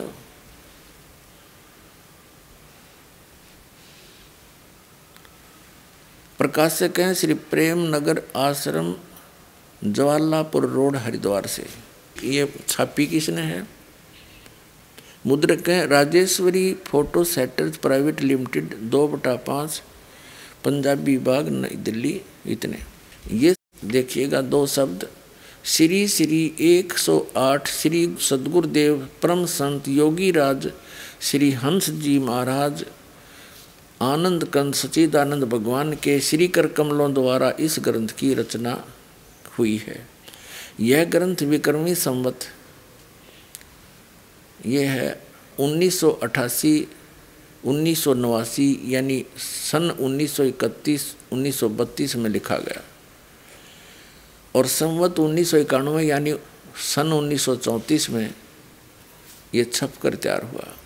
[6.40, 8.94] प्रकाशक हैं श्री प्रेम नगर आश्रम,
[9.84, 11.66] जवाहरलालपुर रोड, हरिद्वार से।
[12.24, 13.66] ये छापी किसने है?
[15.26, 19.82] मुद्रक हैं Rajeshwari photo setters private limited, दो बटा पाँच,
[20.64, 22.78] पंजाबी बाग नई दिल्ली, इतने।
[23.32, 25.08] ये देखिएगा दो शब्द।
[25.64, 30.72] श्री श्री 108 श्री सदगुरुदेव परम संत योगी राज
[31.20, 32.84] श्री हंस जी महाराज
[34.02, 38.84] आनंद कंद सचिदानंद भगवान के श्री कर कमलों द्वारा इस ग्रंथ की रचना
[39.58, 40.08] हुई है।
[40.80, 42.40] यह ग्रंथ विक्रमी संवत,
[44.66, 45.22] यह है
[45.60, 46.88] उन्नीस सौ अठासी,
[47.64, 52.82] उन्नीस सौ नवासी, यानी सन उन्नीस सौ इकतीस, उन्नीस सौ बत्तीस में लिखा गया।
[54.54, 56.34] और संवत उन्नीस सौ इक्यानवे, यानी
[56.94, 58.34] सन उन्नीस सौ चौंतीस में
[59.54, 60.76] यह छप कर तैयार हुआ।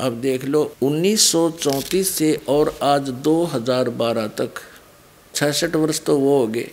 [0.00, 4.50] अब देख लो 1934 से और आज 2012 तक।
[5.34, 6.70] छसठ वर्ष तो वो हो गए।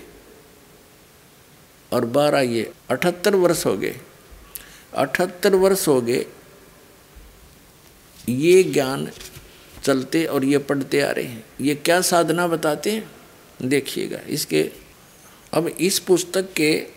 [1.93, 3.95] और बारह ये, अठहत्तर वर्ष हो गए।
[4.93, 6.25] अठहत्तर वर्ष हो गए,
[8.29, 9.11] ये ज्ञान
[9.83, 13.11] चलते और ये पढ़ते आ रहे हैं। ये क्या साधना बताते हैं?
[13.61, 14.71] देखिएगा, इसके,
[15.53, 16.87] अब इस पुस्तक के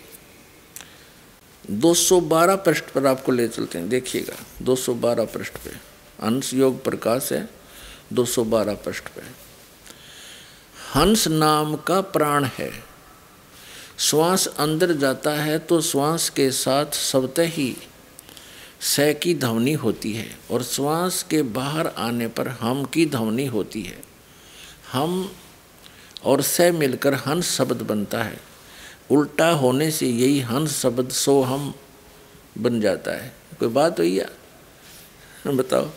[1.70, 5.93] 212 पृष्ठ पर आपको ले चलते हैं। देखिएगा 212 पृष्ठ पे।
[6.24, 7.48] हंस योग प्रकाश है
[8.12, 9.22] 212 पृष्ठ पे।
[10.94, 12.84] हंस नाम का प्राण है।
[13.98, 17.76] श्वास अंदर जाता है तो श्वास के साथ स्वतः ही
[18.80, 23.82] स की ध्वनि होती है और श्वास के बाहर आने पर हम की ध्वनि होती
[23.82, 24.02] है।
[24.92, 25.32] हम
[26.24, 28.40] और स मिलकर हंस शब्द बनता है।
[29.10, 31.74] उल्टा होने से यही हंस शब्द सो हम
[32.58, 34.28] बन जाता है। कोई बात हुई या?
[35.46, 35.90] बताओ।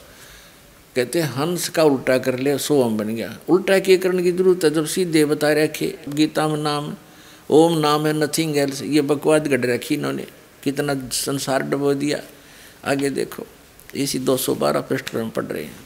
[0.97, 4.31] कहते हैं, हंस का उल्टा कर ले सो हम बन गया। उल्टा किए करने की
[4.31, 6.95] ज़रूरत है, जब सीधे बता रखे गीता में नाम
[7.49, 10.27] ओम नाम है नथिंग एल्स ये बकवाद गढ़ रखी इन्होंने,
[10.63, 12.19] कितना संसार डबो दिया।
[12.85, 13.45] आगे देखो,
[13.95, 15.85] इसी 212 पृष्ठ पर हम पढ़ रहे हैं।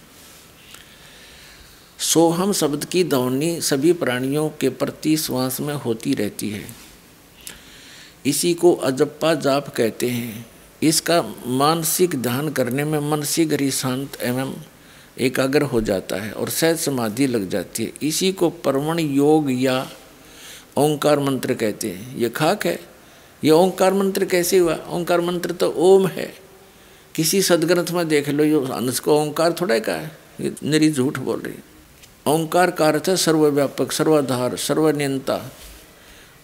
[2.00, 6.64] सोहम शब्द की ध्वनि सभी प्राणियों के प्रति श्वास में होती रहती है।
[8.26, 10.46] इसी को अजप्पा जाप कहते हैं।
[10.84, 14.54] इसका मानसिक ध्यान करने में मन शीघ्र ही शांत एवं
[15.22, 19.88] एकाग्र हो जाता है और सहज समाधि लग जाती है। इसी को परवण योग या
[20.78, 22.80] ओंकार मंत्र कहते हैं। ये खाक है।
[23.44, 24.76] ये ओंकार मंत्र कैसे हुआ?
[24.90, 26.34] ओंकार मंत्र तो ओम है।
[27.16, 31.20] किसी सदग्रंथ में देख लो, ये अंश को ओंकार थोड़ा का है। ये मेरी झूठ
[31.20, 31.72] बोल रही है।
[32.28, 35.52] ओंकार का अर्थ है सर्वव्यापक, सर्वाधार सर्वनियंता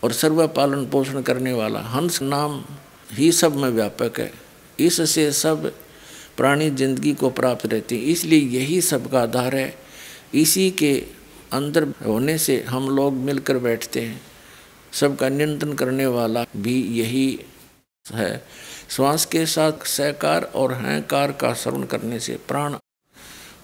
[0.03, 2.63] और सर्व पालन पोषण करने वाला। हंस नाम
[3.11, 4.31] ही सब में व्यापक है।
[4.79, 5.71] इससे सब
[6.37, 9.73] प्राणी ज़िंदगी को प्राप्त रहते हैं। इसलिए यही सबका आधार है।
[10.35, 10.93] इसी के
[11.53, 14.21] अंदर होने से हम लोग मिलकर बैठते हैं।
[14.93, 17.39] सबका नियंत्रण करने वाला भी यही
[18.05, 18.43] है।
[18.89, 22.75] श्वास के साथ सहकार और हंकार का श्रवण करने से प्राण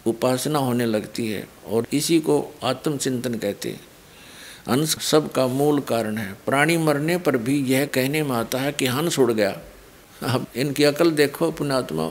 [0.08, 3.80] उपासना होने लगती है और इसी को आत्मचिंतन कहते हैं।
[4.70, 8.72] हंस सब का मूल कारण है। प्राणी मरने पर भी यह कहने में आता है
[8.72, 9.56] कि हंस उड़ गया।
[10.24, 12.08] अब इनकी अकल देखो पुणात्मा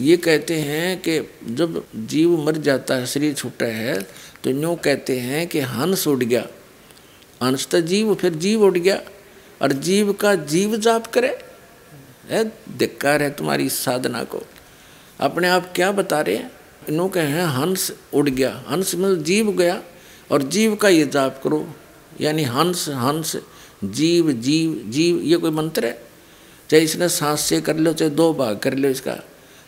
[0.00, 4.02] ये कहते हैं कि जब जीव मर जाता है, शरीर छूटा है
[4.44, 6.46] तो यूँ कहते हैं कि हंस उड़ गया।
[7.42, 9.02] हंस तो जीव, फिर जीव उड़ गया।
[9.62, 11.38] और जीव का जीव जाप करे।
[12.28, 14.42] है, धिक्कार है तुम्हारी साधना को।
[15.20, 16.50] अपने आप क्या बता रहे हैं?
[16.88, 19.82] इन्हों कहे हैं हंस उड़ गया। हंस मतलब जीव गया।
[20.30, 21.74] और जीव का ये जाप करो।
[22.20, 23.36] यानी हंस हंस,
[23.84, 26.02] जीव जीव जीव, ये कोई मंत्र है?
[26.70, 29.24] चाहे इसने सांस से कर लो, चाहे दो भाग कर लो इसका।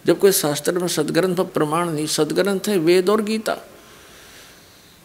[0.07, 3.57] जब कोई शास्त्र में सदग्रंथ प्रमाण नहीं, सदग्रंथ है वेद और गीता।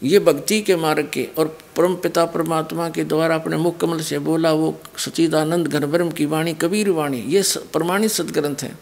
[0.02, 4.18] ये भक्ति के मार्ग के और परम पिता परमात्मा के द्वारा अपने मुख कमल से
[4.18, 8.78] बोला, वो सचिदानंद घनब्रह्म की वाणी, कबीर वाणी, ये प्रमाणित सदग्रंथ है।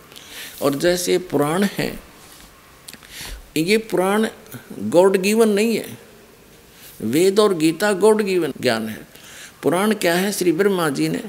[0.62, 2.00] और जैसे पुराण है,
[3.56, 4.28] ये पुराण
[4.78, 5.98] गॉड गिवन नहीं है।
[7.00, 9.06] वेद और गीता गॉड गिवन ज्ञान है।
[9.62, 10.32] पुराण क्या है?
[10.32, 11.24] श्री ब्रह्मा जी ने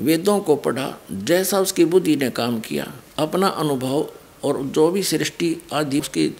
[0.00, 4.08] वेदों को पढ़ा, जैसा उसकी बुद्धि ने काम किया। अपना अनुभव
[4.44, 6.30] और जो भी सृष्टि आदि उसके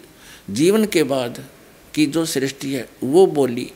[0.50, 1.44] जीवन के बाद
[1.94, 3.72] की जो सृष्टि है, वो बोली।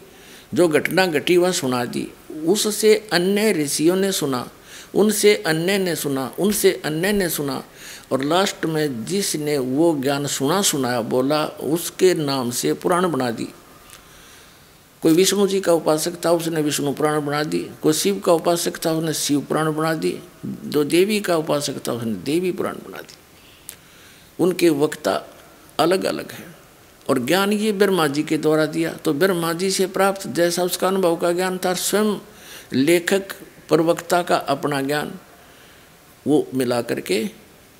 [0.54, 2.08] जो घटना घटी वह सुना दी।
[2.46, 4.50] उससे अन्य ऋषियों ने सुना,
[4.94, 7.64] उनसे अन्य ने सुना, उनसे अन्य ने सुना
[8.12, 13.48] और लास्ट में जिसने वो ज्ञान सुना सुनाया बोला, उसके नाम से पुराण बना दी।
[15.02, 18.84] कोई विष्णु जी का उपासक था उसने विष्णु पुराण बना दी, कोई शिव का उपासक
[18.84, 22.98] था उसने शिव पुराण बना दी जो देवी का उपासक था उसने देवी पुराण बना
[22.98, 23.14] दी।
[24.38, 25.14] उनके वक्ता
[25.78, 26.44] अलग अलग है
[27.08, 30.88] और ज्ञान ये ब्रह्मा जी के द्वारा दिया। तो ब्रह्मा जी से प्राप्त जैसा उसका
[30.88, 32.16] अनुभव का ज्ञान था, स्वयं
[32.74, 33.32] लेखक,
[33.68, 35.12] प्रवक्ता का अपना ज्ञान
[36.26, 37.18] वो मिला करके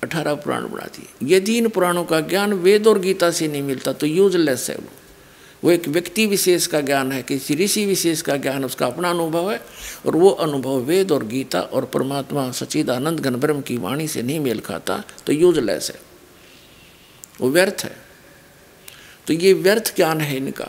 [0.03, 3.93] अठारह पुराण बना दिए। यदि इन पुराणों का ज्ञान वेद और गीता से नहीं मिलता
[3.93, 4.89] तो यूजलेस है वो।
[5.63, 9.51] वो एक व्यक्ति विशेष का ज्ञान है, किसी ऋषि विशेष का ज्ञान, उसका अपना अनुभव
[9.51, 9.61] है,
[10.05, 14.39] और वो अनुभव वेद और गीता और परमात्मा सचिदानंद घन ब्रह्म की वाणी से नहीं
[14.39, 16.01] मेल खाता तो यूजलेस है।
[17.41, 17.97] वो व्यर्थ है।
[19.27, 20.67] तो ये व्यर्थ ज्ञान है इनका।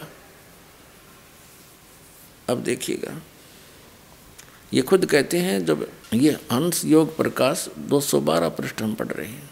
[2.48, 3.22] अब देखिएगा।
[4.74, 9.50] ये खुद कहते हैं, जब ये हंस योग प्रकाश 212 पृष्ठ हम पढ़ रहे हैं।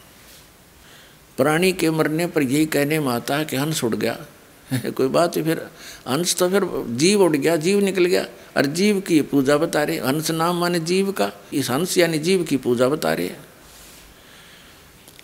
[1.36, 4.26] प्राणी के मरने पर यही कहने में आता है कि हंस उड़ गया।
[4.72, 5.66] कोई बात है, फिर
[6.08, 6.64] हंस तो फिर
[6.96, 10.80] जीव उड़ गया, जीव निकल गया। और जीव की पूजा बता रहे हंस नाम माने
[10.80, 13.30] जीव का, इस हंस यानी जीव की पूजा बता रहे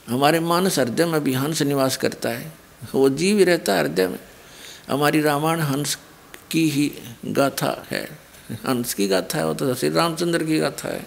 [0.09, 2.53] हमारे मानस हृदय में भी हंस निवास करता है,
[2.95, 4.19] वो जीव ही रहता है हृदय में।
[4.89, 5.99] हमारी रामायण हंस
[6.51, 6.91] की ही
[7.27, 8.03] गाथा है,
[8.67, 11.07] हंस की गाथा है, वो तो श्री रामचंद्र की गाथा है।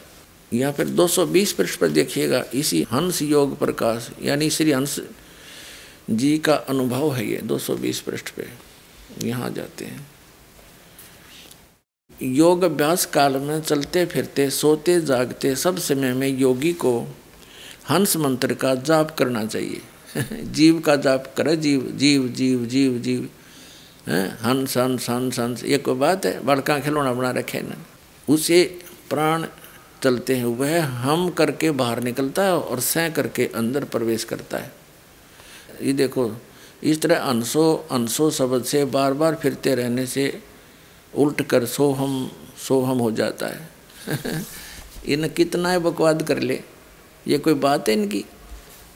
[0.53, 4.99] या फिर 220 पृष्ठ पर देखिएगा, इसी हंस योग प्रकाश, यानी श्री हंस
[6.11, 8.47] जी का अनुभव है ये 220 पृष्ठ पे,
[9.23, 10.07] यहाँ जाते हैं।
[12.21, 17.01] योग अभ्यास काल में चलते फिरते, सोते जागते, सब समय में योगी को
[17.89, 19.81] हंस मंत्र का जाप करना चाहिए।
[20.43, 23.29] जीव का जाप करे, जीव जीव जीव जीव जीव।
[24.07, 24.37] है?
[24.41, 26.45] हंस हंस हंस हंस, ये कोई बात है?
[26.45, 27.85] बड़का खिलौना बना रखे ना?
[28.29, 29.45] उसे प्राण
[30.03, 34.80] चलते हैं, वह हम करके बाहर निकलता है और सह करके अंदर प्रवेश करता है।
[35.81, 36.31] ये देखो,
[36.83, 40.41] इस तरह अनसो अनसो शब्द से बार बार फिरते रहने से
[41.17, 42.31] उल्ट कर सोहम
[42.67, 43.69] सोहम हो जाता है।
[45.05, 46.61] इन कितना है बकवाद कर ले,
[47.27, 48.25] ये कोई बात है इनकी?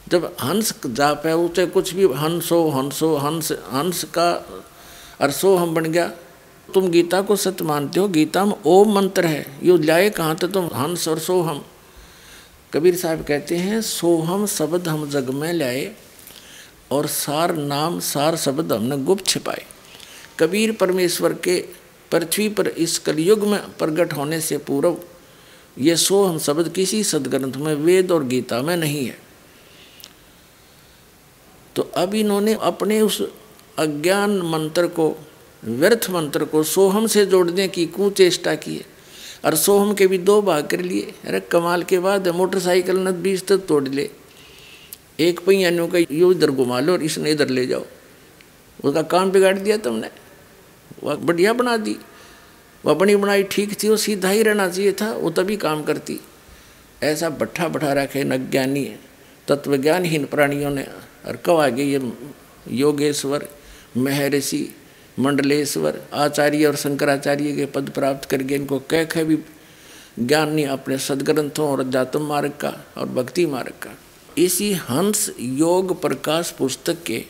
[0.08, 4.32] जब हंस जाप है, उसे कुछ भी हंसो हंसो, हंस हंस का
[5.22, 6.08] और सो हम बन गया,
[6.74, 8.08] तुम गीता को सत्य मानते हो?
[8.08, 10.66] गीता में ओम मंत्र है, यो लाए कहाँ तो तुम?
[10.66, 11.64] हंस और सोहम।
[12.74, 15.96] कबीर साहब कहते हैं, सोहम शब्द हम जग में लाए
[16.92, 19.66] और सार नाम, सार शब्द हमने गुप्त छिपाए।
[20.40, 21.66] कबीर परमेश्वर के
[22.12, 24.98] पृथ्वी पर इस कलयुग में प्रकट होने से पूर्व
[25.80, 29.18] ये सो हम शब्द किसी सदग्रंथ में, वेद और गीता में नहीं है।
[31.76, 33.22] तो अब इन्होंने अपने उस
[33.78, 35.16] अज्ञान मंत्र को,
[35.66, 38.86] व्यर्थ मंत्र को सोहम से जोड़ने की कुचेष्टा की है।
[39.46, 43.48] और सोहम के भी दो भाग कर लिए। अरे कमाल के बाद मोटरसाइकिल ने बीज
[43.48, 44.10] तक तोड़ ले
[45.20, 47.86] एक पहियानों का यो इधर घुमा लो और इसने इधर ले जाओ।
[48.84, 50.10] उसका काम बिगाड़ दिया तुमने।
[51.04, 51.98] वह बढ़िया बना दी।
[52.86, 56.20] वह बनी बनाई ठीक थी, वो सीधा ही रहना चाहिए था, वो तभी काम करती।
[57.04, 58.96] ऐसा बट्ठा बैठा रखे न ज्ञानी,
[59.48, 60.84] तत्वज्ञानहीन प्राणियों ने।
[61.26, 62.14] और कब आगे ये
[62.70, 63.48] योगेश्वर,
[63.98, 64.76] महर्षि,
[65.20, 69.38] मंडलेश्वर, आचार्य और शंकराचार्य के पद प्राप्त करके इनको कह कह भी
[70.20, 73.98] ज्ञान नहीं अपने सदग्रंथों और अध्यात्म मार्ग का और भक्ति मार्ग का
[74.38, 77.26] इसी हंस योग प्रकाश पुस्तक के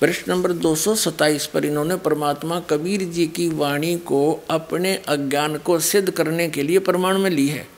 [0.00, 6.10] प्रश्न नंबर 227 पर इन्होंने परमात्मा कबीर जी की वाणी को अपने अज्ञान को सिद्ध
[6.10, 7.68] करने के लिए प्रमाण में ली है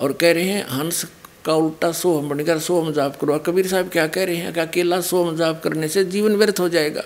[0.00, 1.06] और कह रहे हैं, हंस
[1.44, 5.00] का उल्टा सोहम बनकर सोहम जाप करो। कबीर साहब क्या कह रहे हैं कि अकेला
[5.00, 7.02] सोहम जाप करने से जीवन व्यर्थ हो जाएगा।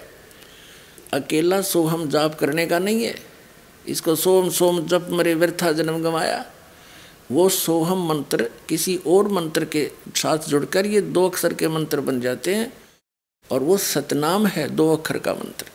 [1.12, 3.14] अकेला सोहम जाप करने का नहीं है।
[3.88, 6.50] इसको सोम सोम जप मरे व्यर्था जन्म गंवाया।
[7.30, 12.20] वो सोहम मंत्र, किसी और मंत्र के साथ जुड़कर ये दो अक्षर के मंत्र बन
[12.20, 12.72] जाते हैं
[13.50, 15.66] और वो सतनाम है, दो अक्षर का मंत्र।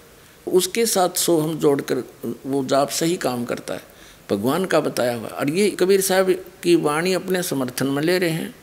[0.47, 2.03] उसके साथ सोहम जोड़कर
[2.45, 3.83] वो जाप सही काम करता है।
[4.31, 6.31] भगवान का बताया हुआ और ये कबीर साहब
[6.63, 8.55] की वाणी अपने समर्थन में ले रहे हैं।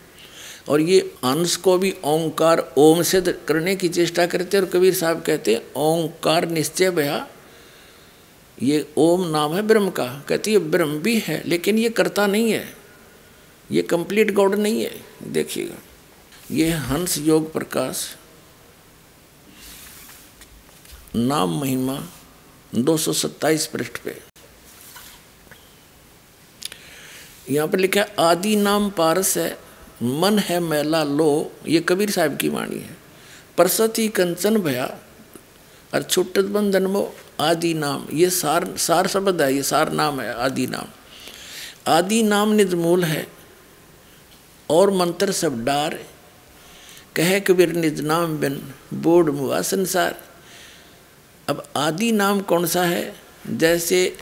[0.69, 4.95] और ये अंश को भी ओंकार, ओम से करने की चेष्टा करते हैं और कबीर
[4.95, 7.27] साहब कहते हैं, ओंकार निश्चय भया
[8.63, 12.53] ये ओम नाम है ब्रह्म का। कहती है, ब्रह्म भी है, लेकिन ये करता नहीं
[12.53, 12.77] है।
[13.71, 15.77] ये कंप्लीट गॉड नहीं है। देखिएगा।
[16.51, 18.17] ये हंस योग प्रकाश,
[21.17, 21.99] नाम महिमा
[22.75, 24.17] 227 पृष्ठ पे।
[27.51, 29.59] यहाँ पर लिखा है, आदि नाम पारस है,
[30.03, 32.97] मन है मैला लो, ये कबीर साहब की वाणी है।
[33.59, 34.87] परसती कंचन भया
[35.95, 40.35] और छुट्ट बंधन मो आदि नाम, ये सार सार शब्द है, ये सार नाम है,
[40.35, 40.87] आदि नाम।
[41.87, 43.27] आदि नाम निजमूल है,
[44.71, 45.99] और मंत्र सब डार
[47.17, 50.21] कह कबीर निज नाम बिन बोर्ड मुआ संसार।
[51.49, 53.17] अब आदि नाम कौन सा है?
[53.51, 54.19] जैसे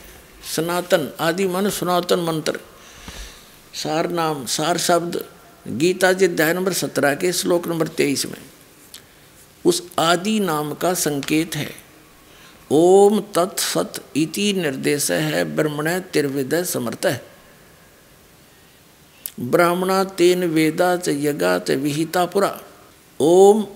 [0.55, 2.59] सनातन, आदि मन सनातन मंत्र।
[3.73, 5.25] सार नाम, सार शब्द,
[5.67, 8.41] गीता जी अध्याय नंबर सत्रह के श्लोक नंबर तेईस में।
[9.65, 11.84] उस आदि नाम का संकेत है।
[12.71, 17.25] ओम तत्सत इति निर्देश है, ब्रह्मण तिर्विदय समर्थ। है
[19.39, 22.61] ब्राह्मणा तेन वेदा च यज्ञा च विहिता पुरा।
[23.19, 23.67] ओम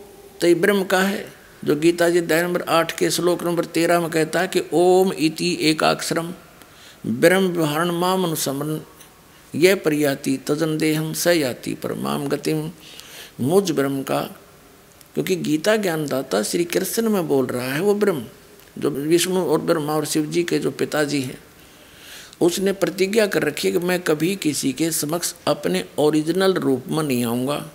[0.42, 1.34] तय ब्रह्म का है,
[1.66, 5.14] जो गीता जी अध्याय नंबर आठ के श्लोक नंबर तेरह में कहता है कि ओम
[5.14, 6.34] इति एकाक्षरम,
[7.08, 8.80] ब्रह्म व्यवहारण माम अनुसमरण
[9.56, 12.72] यह प्रयाति तजन देहम स याति परमाम गतिम,
[13.42, 14.22] मुझ ब्रह्म का।
[15.14, 18.24] क्योंकि गीता ज्ञानदाता श्री कृष्ण में बोल रहा है, वो ब्रह्म।
[18.78, 21.38] जो विष्णु और ब्रह्मा और शिव जी के जो पिताजी हैं,
[22.42, 27.04] उसने प्रतिज्ञा कर रखी है कि मैं कभी किसी के समक्ष अपने ओरिजिनल रूप में
[27.04, 27.66] नहीं आऊँगा।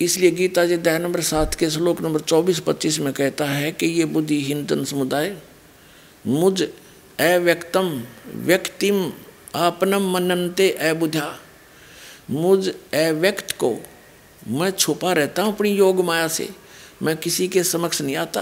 [0.00, 3.86] इसलिए गीता जी अध्याय नंबर सात के श्लोक नंबर चौबीस पच्चीस में कहता है कि
[3.86, 5.36] ये बुद्धिहीन जन समुदाय,
[6.26, 7.90] मुझ अव्यक्तम
[8.36, 9.12] व्यक्तिम
[9.56, 11.38] आपनम मननते अबुझा
[12.30, 13.74] मुझ अव्यक्त को
[14.48, 16.48] मैं छुपा रहता हूँ अपनी योग माया से।
[17.02, 18.40] मैं किसी के समक्ष नहीं आता।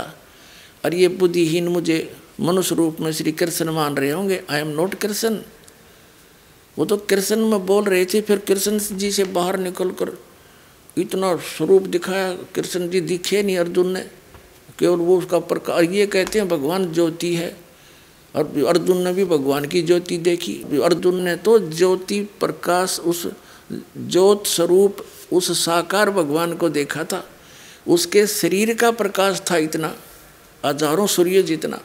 [0.84, 1.98] और ये बुद्धिहीन मुझे
[2.40, 5.38] मनुष्य रूप में श्री कृष्ण मान रहे होंगे आई एम नॉट कृष्ण
[6.76, 10.16] वो तो कृष्ण में बोल रहे थे, फिर कृष्ण जी से बाहर निकल कर
[10.96, 14.00] इतना स्वरूप दिखाया, कृष्ण जी दिखे नहीं अर्जुन ने
[14.78, 17.56] केवल वो उसका प्रकार, ये कहते हैं भगवान ज्योति है।
[18.34, 20.54] और अर्जुन ने भी भगवान की ज्योति देखी।
[20.84, 23.26] अर्जुन ने तो ज्योति प्रकाश उस
[23.72, 24.96] ज्योत स्वरूप,
[25.32, 27.24] उस साकार भगवान को देखा था।
[27.88, 29.94] उसके शरीर का प्रकाश था इतना,
[30.64, 31.80] हज़ारों सूर्य जितना।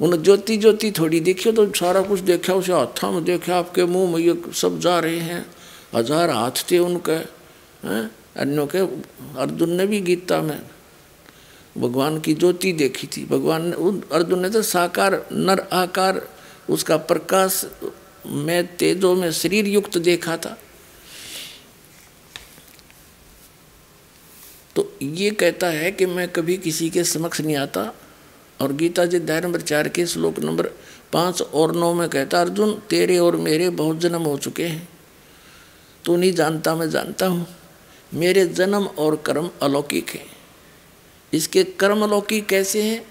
[0.00, 4.12] उन ज्योति ज्योति थोड़ी देखी तो सारा कुछ देखा, उसे हाथा में देखा, आपके मुँह
[4.12, 5.46] में ये सब जा रहे हैं।
[5.94, 7.12] हज़ार हाथ थे उनके,
[7.86, 8.10] हैं?
[8.36, 8.78] अन्यों के,
[9.38, 10.60] अर्जुन ने भी गीता में
[11.78, 16.28] भगवान की ज्योति देखी थी। भगवान ने, उन, अर्जुन ने तो साकार, नर आकार,
[16.70, 17.64] उसका प्रकाश
[18.26, 20.56] में, तेजों में शरीर युक्त देखा था।
[24.78, 27.94] तो ये कहता है कि मैं कभी किसी के समक्ष नहीं आता।
[28.60, 30.66] और गीता जी अध्याय नंबर चार के श्लोक नंबर
[31.12, 34.88] पाँच और नौ में कहता, अर्जुन, तेरे और मेरे बहुत जन्म हो चुके हैं।
[36.04, 37.46] तू नहीं जानता, मैं जानता हूँ।
[38.14, 40.26] मेरे जन्म और कर्म अलौकिक हैं।
[41.32, 43.06] इसके कर्म अलौकिक कैसे हैं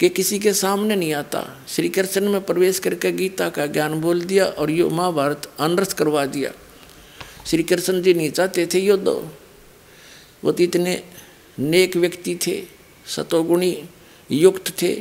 [0.00, 4.20] कि किसी के सामने नहीं आता। श्री कृष्ण में प्रवेश करके गीता का ज्ञान बोल
[4.20, 6.50] दिया और यो महाभारत अनरस करवा दिया।
[7.46, 9.30] श्री कृष्ण जी नहीं चाहते थे युद्ध
[10.42, 11.02] वो तो इतने
[11.58, 12.62] नेक व्यक्ति थे,
[13.06, 13.76] सतोगुणी
[14.30, 14.94] युक्त थे।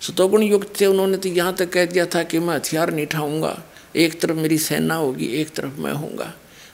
[0.00, 3.62] सतोगुण युक्त थे, उन्होंने तो यहाँ तक कह दिया था कि मैं हथियार नहीं उठाऊँगा,
[3.96, 6.32] एक तरफ़ मेरी सेना होगी, एक तरफ़ मैं हूँगा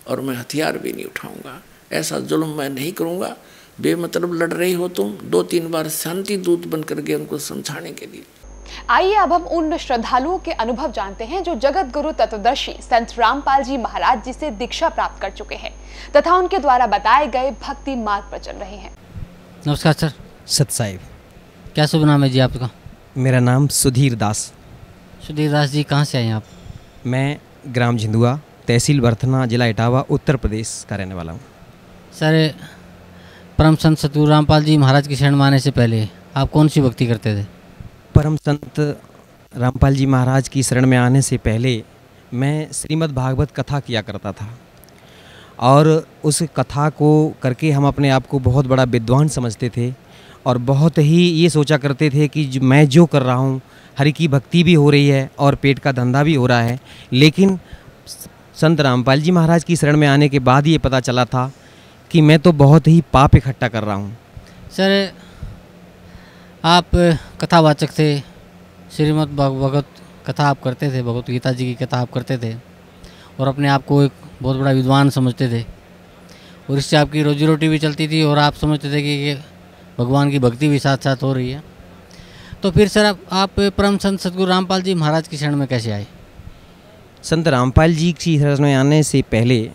[0.08, 1.60] और मैं हथियार भी नहीं उठाऊँगा।
[1.92, 3.36] ऐसा जुल्म मैं नहीं करूँगा।
[3.80, 8.06] बेमतलब लड़ रही हो तुम दो तीन बार शांति दूत बनकर गए उनको समझाने के
[8.06, 8.22] लिए।
[8.90, 13.62] आइए अब हम उन श्रद्धालुओं के अनुभव जानते हैं जो जगत गुरु तत्वदर्शी संत रामपाल
[13.62, 15.72] जी महाराज जी से दीक्षा प्राप्त कर चुके हैं
[16.16, 18.92] तथा उनके द्वारा बताए गए भक्ति मार्ग पर चल रहे हैं।
[19.66, 20.12] नमस्कार सर।
[20.48, 21.00] सत साहिब।
[21.74, 22.70] क्या शुभ नाम है जी आपका?
[23.16, 24.52] मेरा नाम सुधीर दास।
[25.26, 26.44] सुधीर दास जी कहाँ से आए हैं आप?
[27.06, 27.38] मैं
[27.68, 28.38] ग्राम झिंदुआ
[28.68, 31.40] तहसील बर्थना जिला इटावा उत्तर प्रदेश का रहने वाला हूँ।
[32.12, 32.54] सर
[33.58, 37.06] परम संत सतगुरु रामपाल जी महाराज की शरण माने से पहले आप कौन सी भक्ति
[37.06, 37.46] करते थे?
[38.14, 38.78] परम संत
[39.52, 41.82] रामपाल जी महाराज की शरण में आने से पहले
[42.32, 44.48] मैं श्रीमद् भागवत कथा किया करता था।
[45.60, 45.88] और
[46.24, 47.10] उस कथा को
[47.42, 49.92] करके हम अपने आप को बहुत बड़ा विद्वान समझते थे
[50.46, 53.60] और बहुत ही ये सोचा करते थे कि मैं जो कर रहा हूँ,
[53.98, 56.78] हरि की भक्ति भी हो रही है और पेट का धंधा भी हो रहा है।
[57.12, 57.58] लेकिन
[58.56, 61.50] संत रामपाल जी महाराज की शरण में आने के बाद ये पता चला था
[62.10, 64.16] कि मैं तो बहुत ही पाप इकट्ठा कर रहा हूँ।
[64.70, 65.12] सर
[66.64, 66.90] आप
[67.40, 68.20] कथावाचक थे
[68.96, 69.86] श्रीमद् भगवत
[70.26, 72.54] कथा आप करते थे भगवत गीता जी की कथा आप करते थे
[73.40, 75.62] और अपने आप को एक बहुत बड़ा विद्वान समझते थे
[76.70, 79.34] और इससे आपकी रोजी रोटी भी चलती थी और आप समझते थे कि
[79.98, 81.62] भगवान की भक्ति भी साथ साथ हो रही है।
[82.62, 85.90] तो फिर सर आप, आप परम संत सतगुरु रामपाल जी महाराज की शरण में कैसे
[85.90, 86.06] आए?
[87.22, 89.70] संत रामपाल जी की शरण में आने से पहले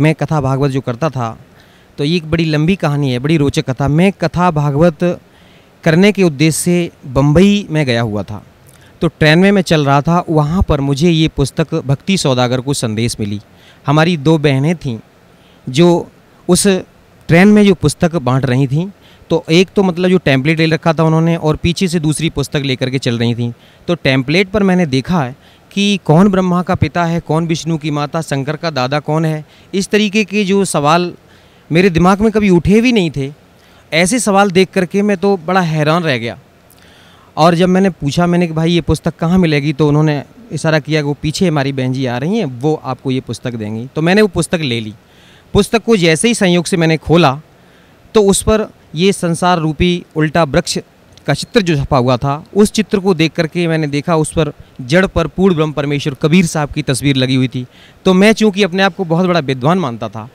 [0.00, 1.36] मैं कथा भागवत जो करता था
[1.98, 5.04] तो ये एक बड़ी लंबी कहानी है बड़ी रोचक कथा। मैं कथा भागवत
[5.86, 8.42] करने के उद्देश्य से बम्बई में गया हुआ था।
[9.00, 12.74] तो ट्रेन में मैं चल रहा था, वहाँ पर मुझे ये पुस्तक भक्ति सौदागर को
[12.74, 13.40] संदेश मिली।
[13.86, 14.98] हमारी दो बहनें थीं,
[15.66, 16.08] जो
[16.48, 16.66] उस
[17.28, 18.88] ट्रेन में जो पुस्तक बांट रही थीं
[19.30, 22.62] तो एक तो मतलब जो टेम्पलेट ले रखा था उन्होंने और पीछे से दूसरी पुस्तक
[22.64, 23.52] लेकर के चल रही थी।
[23.88, 25.34] तो टेम्पलेट पर मैंने देखा है
[25.72, 29.44] कि कौन ब्रह्मा का पिता है, कौन विष्णु की माता, शंकर का दादा कौन है?
[29.74, 31.12] इस तरीके के जो सवाल
[31.70, 33.32] मेरे दिमाग में कभी उठे भी नहीं थे।
[33.92, 36.38] ऐसे सवाल देख करके मैं तो बड़ा हैरान रह गया।
[37.36, 39.72] और जब मैंने पूछा, मैंने कि भाई, ये पुस्तक कहाँ मिलेगी?
[39.72, 40.22] तो उन्होंने
[40.52, 43.54] इशारा किया कि वो पीछे हमारी बहन जी आ रही हैं, वो आपको ये पुस्तक
[43.54, 44.94] देंगी। तो मैंने वो पुस्तक ले ली।
[45.52, 47.40] पुस्तक को जैसे ही संयोग से मैंने खोला
[48.14, 50.78] तो उस पर ये संसार रूपी उल्टा वृक्ष
[51.26, 54.52] का चित्र जो छपा हुआ था, उस चित्र को देख करके मैंने देखा, उस पर
[54.80, 57.66] जड़ पर पूर्ण ब्रह्म परमेश्वर कबीर साहब की तस्वीर लगी हुई थी।
[58.04, 60.28] तो मैं चूँकि अपने आप को बहुत बड़ा विद्वान मानता था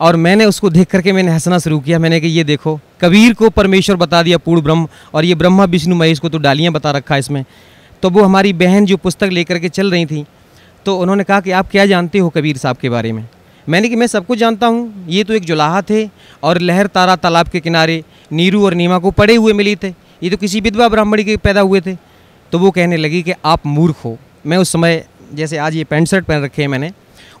[0.00, 3.50] और मैंने उसको देख करके मैंने हंसना शुरू किया। मैंने कि ये देखो, कबीर को
[3.50, 7.16] परमेश्वर बता दिया पूर्ण ब्रह्म और ये ब्रह्मा, विष्णु, महेश को तो डालियाँ बता रखा
[7.16, 7.44] इसमें।
[8.02, 10.24] तो वो हमारी बहन जो पुस्तक लेकर के चल रही थी
[10.86, 13.28] तो उन्होंने कहा कि आप क्या जानते हो कबीर साहब के बारे में?
[13.66, 16.04] मैंने कि मैं सब कुछ जानता हूँ। ये तो एक जुलाहा थे
[16.42, 19.88] और लहर, तारा, तालाब के किनारे नीरू और नीमा को पड़े हुए मिली थे।
[20.22, 21.94] ये तो किसी विधवा ब्राह्मणी के पैदा हुए थे।
[22.52, 24.16] तो वो कहने लगी कि आप मूर्ख हो।
[24.46, 26.92] मैं उस समय, जैसे आज ये पैंट शर्ट पहन रखे हैं मैंने,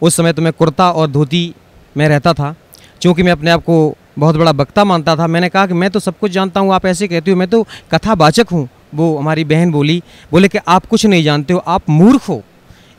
[0.02, 1.54] उस समय तो मैं कुर्ता और धोती
[1.96, 2.54] में रहता था
[3.02, 6.00] क्योंकि मैं अपने आप को बहुत बड़ा वक्ता मानता था, मैंने कहा कि मैं तो
[6.00, 9.72] सब कुछ जानता हूँ, आप ऐसे कहते हो, मैं तो कथावाचक हूँ, वो हमारी बहन
[9.72, 12.42] बोली, बोले कि आप कुछ नहीं जानते हो, आप मूर्ख हो।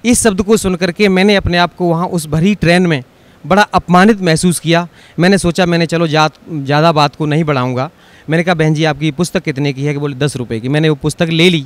[0.05, 3.03] इस शब्द को सुन करके मैंने अपने आप को वहाँ उस भरी ट्रेन में
[3.45, 4.87] बड़ा अपमानित महसूस किया।
[5.19, 7.89] मैंने सोचा, मैंने चलो जा ज़्यादा बात को नहीं बढ़ाऊँगा।
[8.29, 9.93] मैंने कहा, बहन जी, आपकी पुस्तक कितने की है?
[9.93, 11.65] कि बोले, दस रुपये की। मैंने वो पुस्तक ले ली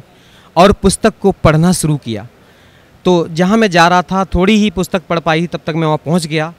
[0.56, 2.28] और पुस्तक को पढ़ना शुरू किया।
[3.06, 5.98] तो जहाँ मैं जा रहा था, थोड़ी ही पुस्तक पढ़ पाई, तब तक मैं वहाँ
[5.98, 6.54] पहुँच गया।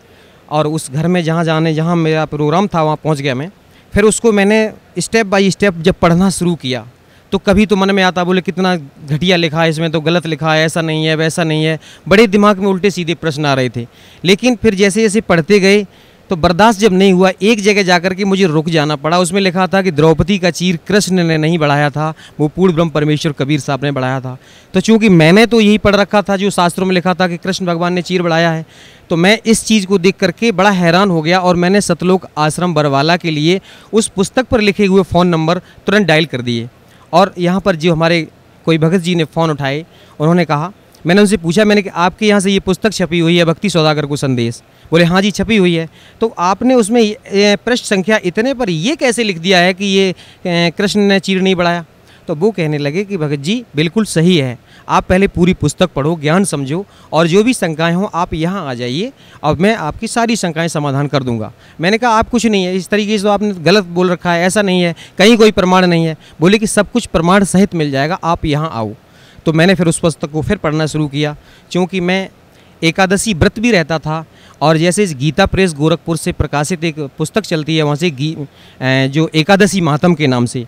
[0.53, 3.50] और उस घर में जहाँ जाने, जहाँ मेरा प्रोग्राम था, वहाँ पहुँच गया मैं।
[3.92, 6.86] फिर उसको मैंने स्टेप बाय स्टेप जब पढ़ना शुरू किया
[7.32, 10.53] तो कभी तो मन में आता, बोले कितना घटिया लिखा है इसमें तो गलत लिखा
[10.55, 11.78] है, ऐसा नहीं है, वैसा नहीं है।
[12.09, 13.86] बड़े दिमाग में उल्टे सीधे प्रश्न आ रहे थे।
[14.24, 15.86] लेकिन फिर जैसे जैसे पढ़ते गए
[16.32, 19.66] तो बर्दाश्त जब नहीं हुआ, एक जगह जाकर के मुझे रुक जाना पड़ा। उसमें लिखा
[19.66, 22.08] था कि द्रौपदी का चीर कृष्ण ने नहीं बढ़ाया था,
[22.40, 24.36] वो पूर्ण ब्रह्म परमेश्वर कबीर साहब ने बढ़ाया था।
[24.74, 27.66] तो चूँकि मैंने तो यही पढ़ रखा था, जो शास्त्रों में लिखा था कि कृष्ण
[27.66, 28.64] भगवान ने चीर बढ़ाया है
[29.10, 32.74] तो मैं इस चीज़ को देख करके बड़ा हैरान हो गया और मैंने सतलोक आश्रम
[32.74, 33.60] बरवाला के लिए
[33.92, 36.68] उस पुस्तक पर लिखे हुए फ़ोन नंबर तुरंत डायल कर दिए।
[37.12, 38.26] और यहाँ पर जो हमारे
[38.66, 39.84] कोई भगत जी ने फ़ोन उठाए,
[40.20, 40.72] उन्होंने कहा
[41.05, 44.07] मैंने उनसे पूछा, मैंने कि आपके यहाँ से ये पुस्तक छपी हुई है भक्ति सौदागर
[44.07, 44.62] को संदेश?
[44.90, 45.88] बोले हाँ जी, छपी हुई है।
[46.20, 47.14] तो आपने उसमें
[47.66, 50.14] पृष्ठ संख्या इतने पर ये कैसे लिख दिया है कि ये
[50.46, 51.84] कृष्ण ने चीर नहीं बढ़ाया?
[52.28, 56.14] तो वो कहने लगे कि, भगत जी, बिल्कुल सही है। आप पहले पूरी पुस्तक पढ़ो,
[56.16, 60.36] ज्ञान समझो और जो भी शंकाएँ हों, आप यहाँ आ जाइए। और मैं आपकी सारी
[60.36, 63.53] शंकाएँ समाधान कर दूँगा। मैंने कहा, आप कुछ नहीं है। इस तरीके से तो आपने
[63.55, 66.90] गलत बोल रखा है, ऐसा नहीं है। कहीं कोई प्रमाण नहीं है। बोले कि, सब
[66.92, 68.92] कुछ प्रमाण सहित मिल जाएगा। आप यहाँ आओ।
[69.47, 71.36] तो मैंने फिर उस पुस्तक को फिर पढ़ना शुरू किया।
[71.70, 72.28] क्योंकि मैं
[72.82, 74.24] एकादशी व्रत भी रहता था
[74.61, 78.11] और जैसे इस गीता प्रेस गोरखपुर से प्रकाशित एक पुस्तक चलती है, वहाँ से
[79.09, 80.66] जो एकादशी महात्म के नाम से।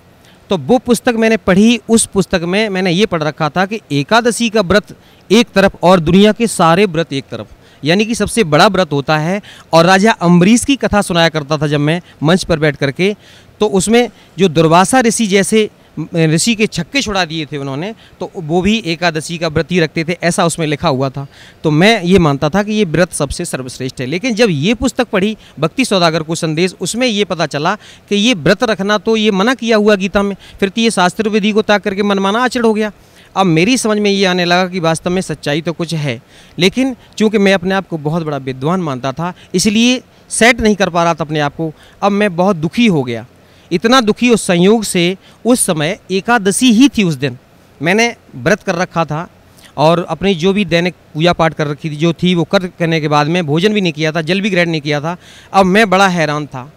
[0.50, 4.48] तो वो पुस्तक मैंने पढ़ी, उस पुस्तक में मैंने ये पढ़ रखा था कि एकादशी
[4.50, 4.96] का व्रत
[5.30, 9.16] एक तरफ़ और दुनिया के सारे व्रत एक तरफ़। यानी कि सबसे बड़ा व्रत होता
[9.18, 9.40] है
[9.72, 13.14] और राजा अम्बरीश की कथा सुनाया करता था जब मैं मंच पर बैठ करके।
[13.60, 14.08] तो उसमें
[14.38, 15.68] जो दुर्वासा ऋषि जैसे
[16.14, 20.04] ऋषि के छक्के छुड़ा दिए थे उन्होंने तो वो भी एकादशी का व्रत ही रखते
[20.04, 21.26] थे, ऐसा उसमें लिखा हुआ था।
[21.64, 25.08] तो मैं ये मानता था कि ये व्रत सबसे सर्वश्रेष्ठ है। लेकिन जब ये पुस्तक
[25.08, 27.74] पढ़ी, भक्ति सौदागर को संदेश, उसमें ये पता चला
[28.10, 31.28] कि ये व्रत रखना तो ये मना किया हुआ गीता में, फिर तो ये शास्त्र
[31.28, 32.92] विधि को ताक करके मनमाना आचरण हो गया।
[33.36, 36.20] अब मेरी समझ में ये आने लगा कि वास्तव में सच्चाई तो कुछ है,
[36.58, 40.90] लेकिन चूँकि मैं अपने आप को बहुत बड़ा विद्वान मानता था, इसलिए सेट नहीं कर
[40.90, 41.72] पा रहा था अपने आप को,
[42.02, 43.26] अब मैं बहुत दुखी हो गया।
[43.72, 47.38] इतना दुखी उस संयोग से उस समय एकादशी ही थी उस दिन।
[47.82, 49.28] मैंने व्रत कर रखा था
[49.76, 53.00] और अपनी जो भी दैनिक पूजा पाठ कर रखी थी, जो थी, वो कर करने
[53.00, 55.16] के बाद में भोजन भी नहीं किया था, जल भी ग्रहण नहीं किया था।
[55.52, 56.72] अब मैं बड़ा हैरान था।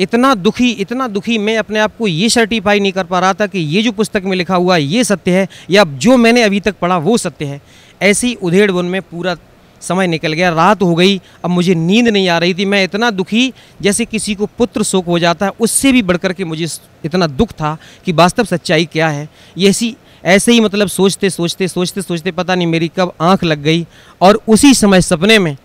[0.00, 3.46] इतना दुखी इतना दुखी मैं अपने आप को ये सर्टिफाई नहीं कर पा रहा था
[3.46, 6.60] कि ये जो पुस्तक में लिखा हुआ है, ये सत्य है, या जो मैंने अभी
[6.60, 7.60] तक पढ़ा वो सत्य है।
[8.02, 9.34] ऐसी उधेड़ वन में पूरा
[9.80, 13.10] समय निकल गया, रात हो गई, अब मुझे नींद नहीं आ रही थी। मैं इतना
[13.10, 13.52] दुखी
[13.82, 16.66] जैसे किसी को पुत्र शोक हो जाता है, उससे भी बढ़कर के मुझे
[17.04, 21.68] इतना दुख था कि वास्तव सच्चाई क्या है। ये ऐसी, ऐसे ही मतलब सोचते सोचते
[21.68, 23.86] सोचते सोचते पता नहीं मेरी कब आँख लग गई
[24.20, 25.56] और उसी समय सपने में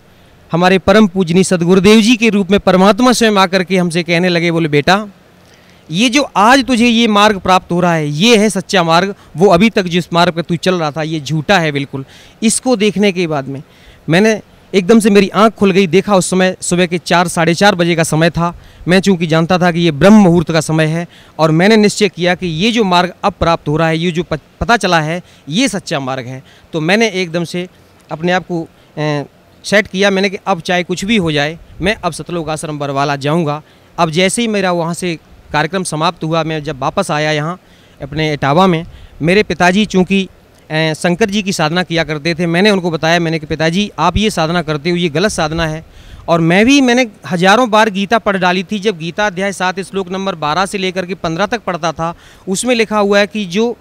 [0.50, 4.50] हमारे परम पूजनी सदगुरुदेव जी के रूप में परमात्मा स्वयं आकर के हमसे कहने लगे,
[4.50, 5.06] बोले, बेटा,
[5.90, 9.48] ये जो आज तुझे ये मार्ग प्राप्त हो रहा है, ये है सच्चा मार्ग। वो
[9.48, 12.04] अभी तक जिस मार्ग पर तू चल रहा था, ये झूठा है बिल्कुल।
[12.42, 13.62] इसको देखने के बाद में
[14.08, 14.40] मैंने
[14.72, 17.94] एकदम से मेरी आँख खुल गई, देखा उस समय सुबह के चार, साढ़े चार बजे
[17.96, 18.54] का समय था।
[18.88, 21.06] मैं चूँकि जानता था कि ये ब्रह्म मुहूर्त का समय है
[21.38, 24.22] और मैंने निश्चय किया कि ये जो मार्ग अब प्राप्त हो रहा है, ये जो
[24.22, 26.42] पता चला है, ये सच्चा मार्ग है।
[26.72, 27.66] तो मैंने एकदम से
[28.10, 28.66] अपने आप को
[29.64, 33.16] सेट किया। मैंने कि अब चाहे कुछ भी हो जाए, मैं अब सतलोक आश्रम बरवाला
[33.16, 33.62] जाऊँगा।
[33.98, 35.14] अब जैसे ही मेरा वहाँ से
[35.52, 37.58] कार्यक्रम समाप्त हुआ, मैं जब वापस आया यहाँ
[38.00, 38.84] अपने इटावा में,
[39.22, 40.28] मेरे पिताजी चूँकि
[40.70, 44.30] शंकर जी की साधना किया करते थे। मैंने उनको बताया, मैंने कि पिताजी, आप ये
[44.30, 45.84] साधना करते हो, ये गलत साधना है।
[46.28, 50.10] और मैं भी, मैंने हज़ारों बार गीता पढ़ डाली थी। जब गीता अध्याय सात, श्लोक
[50.10, 52.14] नंबर बारह से लेकर के पंद्रह तक पढ़ता था,
[52.48, 53.76] उसमें लिखा हुआ है कि जो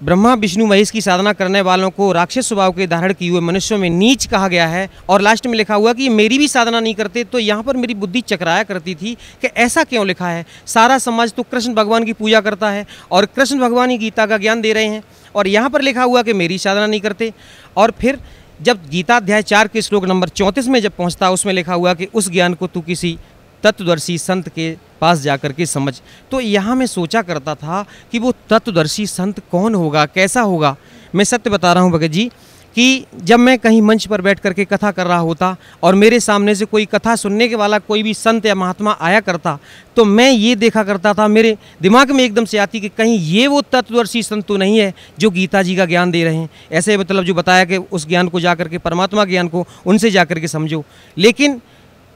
[0.00, 3.78] ब्रह्मा, विष्णु, महेश की साधना करने वालों को राक्षस स्वभाव के धारण किए हुए मनुष्यों
[3.78, 6.94] में नीच कहा गया है और लास्ट में लिखा हुआ कि मेरी भी साधना नहीं
[6.94, 10.44] करते तो यहाँ पर मेरी बुद्धि चकराया करती थी कि ऐसा क्यों लिखा है?
[10.66, 14.38] सारा समाज तो कृष्ण भगवान की पूजा करता है और कृष्ण भगवान ही गीता का
[14.38, 15.02] ज्ञान दे रहे हैं।
[15.34, 17.32] और यहाँ पर लिखा हुआ कि मेरी साधना नहीं करते।
[17.76, 18.18] और फिर
[18.60, 22.08] जब गीता अध्याय चार के श्लोक नंबर चौंतीस में जब पहुँचता, उसमें लिखा हुआ कि
[22.14, 23.18] उस ज्ञान को तू किसी
[23.62, 25.94] तत्वदर्शी संत के पास जा कर के समझ।
[26.30, 30.76] तो यहाँ मैं सोचा करता था कि वो तत्वदर्शी संत कौन होगा, कैसा होगा?
[31.14, 32.30] मैं सत्य बता रहा हूँ भगत जी
[32.74, 36.54] कि जब मैं कहीं मंच पर बैठ करके कथा कर रहा होता और मेरे सामने
[36.54, 39.58] से कोई कथा सुनने के वाला कोई भी संत या महात्मा आया करता
[39.96, 43.46] तो मैं ये देखा करता था, मेरे दिमाग में एकदम से आती कि कहीं ये
[43.46, 46.96] वो तत्वदर्शी संत तो नहीं है जो गीता जी का ज्ञान दे रहे हैं। ऐसे
[46.96, 50.48] मतलब जो बताया कि उस ज्ञान को जा करके परमात्मा ज्ञान को, उनसे जा करके
[50.48, 50.84] समझो।
[51.18, 51.60] लेकिन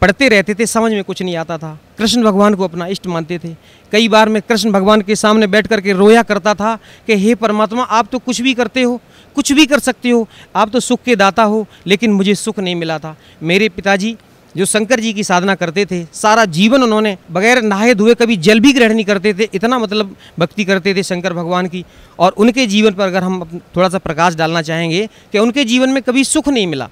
[0.01, 3.39] पढ़ते रहते थे, समझ में कुछ नहीं आता था। कृष्ण भगवान को अपना इष्ट मानते
[3.39, 3.57] थे।
[3.93, 7.83] कई बार मैं कृष्ण भगवान के सामने बैठ करके रोया करता था कि, हे परमात्मा,
[7.83, 9.01] आप तो कुछ भी करते हो
[9.37, 10.27] कुछ भी कर सकते हो।
[10.57, 14.17] आप तो सुख के दाता हो, लेकिन मुझे सुख नहीं मिला था। मेरे पिताजी,
[14.55, 18.61] जो शंकर जी की साधना करते थे, सारा जीवन उन्होंने बगैर नहाए धोए कभी जल
[18.61, 21.85] भी ग्रहण नहीं करते थे। इतना मतलब भक्ति करते थे शंकर भगवान की।
[22.19, 26.03] और उनके जीवन पर अगर हम थोड़ा सा प्रकाश डालना चाहेंगे, कि उनके जीवन में
[26.03, 26.89] कभी सुख नहीं मिला।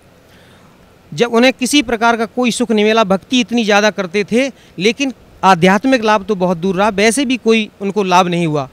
[1.12, 5.12] जब उन्हें किसी प्रकार का कोई सुख नहीं मिला, भक्ति इतनी ज़्यादा करते थे, लेकिन
[5.42, 8.68] आध्यात्मिक लाभ तो बहुत दूर रहा। वैसे भी कोई उनको लाभ नहीं हुआ।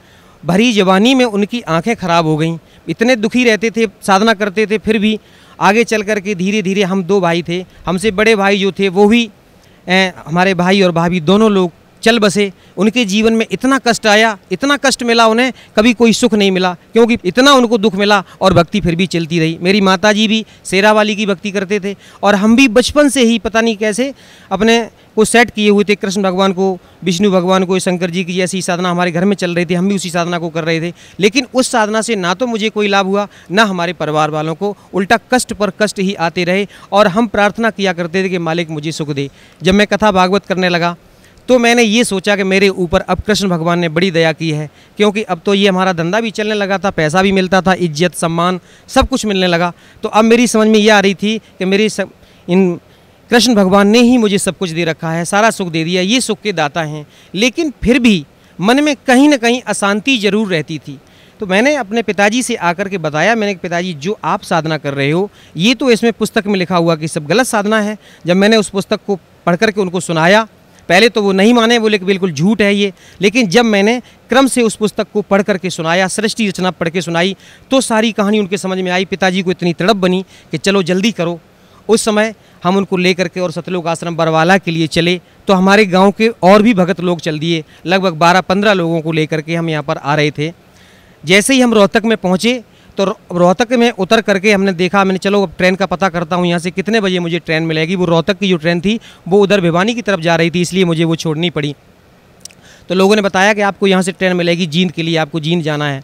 [0.45, 2.57] भरी जवानी में उनकी आँखें खराब हो गईं।
[2.89, 5.19] इतने दुखी रहते थे साधना करते थे फिर भी
[5.59, 8.89] आगे चल कर के धीरे धीरे हम दो भाई थे। हमसे बड़े भाई जो थे
[8.89, 9.29] वो भी
[9.87, 11.71] ए, हमारे भाई और भाभी दोनों लोग
[12.03, 16.33] चल बसे। उनके जीवन में इतना कष्ट आया इतना कष्ट मिला उन्हें कभी कोई सुख
[16.33, 20.13] नहीं मिला क्योंकि इतना उनको दुख मिला और भक्ति फिर भी चलती रही। मेरी माता
[20.13, 23.61] जी भी शेरा वाली की भक्ति करते थे और हम भी बचपन से ही पता
[23.61, 24.13] नहीं कैसे
[24.51, 24.79] अपने
[25.18, 28.62] को सेट किए हुए थे, कृष्ण भगवान को, विष्णु भगवान को, शंकर जी की जैसी
[28.62, 30.93] साधना हमारे घर में चल रही थी, हम भी उसी साधना को कर रहे थे।
[31.20, 34.76] लेकिन उस साधना से ना तो मुझे कोई लाभ हुआ, ना हमारे परिवार वालों को,
[34.93, 38.70] उल्टा कष्ट पर कष्ट ही आते रहे और हम प्रार्थना किया करते थे कि मालिक
[38.70, 39.30] मुझे सुख दे।
[39.62, 40.95] जब मैं कथा भागवत करने लगा
[41.49, 44.70] तो मैंने ये सोचा कि मेरे ऊपर अब कृष्ण भगवान ने बड़ी दया की है,
[44.97, 48.14] क्योंकि अब तो ये हमारा धंधा भी चलने लगा था, पैसा भी मिलता था, इज़्ज़त,
[48.16, 48.59] सम्मान,
[48.89, 49.72] सब कुछ मिलने लगा।
[50.03, 51.89] तो अब मेरी समझ में ये आ रही थी कि मेरी
[52.47, 52.80] इन
[53.32, 56.19] कृष्ण भगवान ने ही मुझे सब कुछ दे रखा है, सारा सुख दे दिया, ये
[56.21, 57.05] सुख के दाता हैं।
[57.36, 58.25] लेकिन फिर भी
[58.59, 60.97] मन में कहीं ना कहीं अशांति ज़रूर रहती थी।
[61.39, 65.09] तो मैंने अपने पिताजी से आकर के बताया, मैंने पिताजी, जो आप साधना कर रहे
[65.11, 68.57] हो, ये तो इसमें पुस्तक में लिखा हुआ कि सब गलत साधना है। जब मैंने
[68.57, 69.15] उस पुस्तक को
[69.45, 70.43] पढ़ करके उनको सुनाया,
[70.89, 74.47] पहले तो वो नहीं माने बोले कि बिल्कुल झूठ है ये। लेकिन जब मैंने क्रम
[74.47, 77.36] से उस पुस्तक को पढ़ करके सुनाया, सृष्टि रचना पढ़ के सुनाई
[77.71, 81.11] तो सारी कहानी उनके समझ में आई, पिताजी को इतनी तड़प बनी कि चलो जल्दी
[81.11, 81.39] करो।
[81.89, 85.86] उस समय हम उनको लेकर के और सतलोक आश्रम बरवाला के लिए चले तो हमारे
[85.88, 89.55] गाँव के और भी भगत लोग चल दिए। लगभग बारह पंद्रह लोगों को लेकर के
[89.55, 90.51] हम यहाँ पर आ रहे थे।
[91.24, 92.62] जैसे ही हम रोहतक में पहुँचे
[92.97, 93.03] तो
[93.34, 96.59] रोहतक में उतर करके हमने देखा, मैंने चलो अब ट्रेन का पता करता हूँ यहाँ
[96.59, 99.93] से कितने बजे मुझे ट्रेन मिलेगी। वो रोहतक की जो ट्रेन थी, वो उधर भिवानी
[99.93, 101.74] की तरफ़ जा रही थी, इसलिए मुझे वो छोड़नी पड़ी।
[102.89, 105.64] तो लोगों ने बताया कि आपको यहाँ से ट्रेन मिलेगी जींद के लिए, आपको जींद
[105.64, 106.03] जाना है।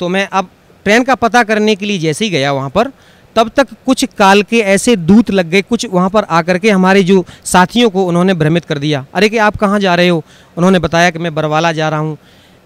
[0.00, 0.48] तो मैं अब
[0.86, 2.90] ट्रेन का पता करने के लिए जैसे ही गया वहाँ पर
[3.36, 7.02] तब तक कुछ काल के ऐसे दूत लग गए, कुछ वहाँ पर आकर के हमारे
[7.02, 10.22] जो साथियों को उन्होंने भ्रमित कर दिया। अरे कि आप कहाँ जा रहे हो?
[10.56, 12.16] उन्होंने बताया कि मैं बरवाला जा रहा हूँ,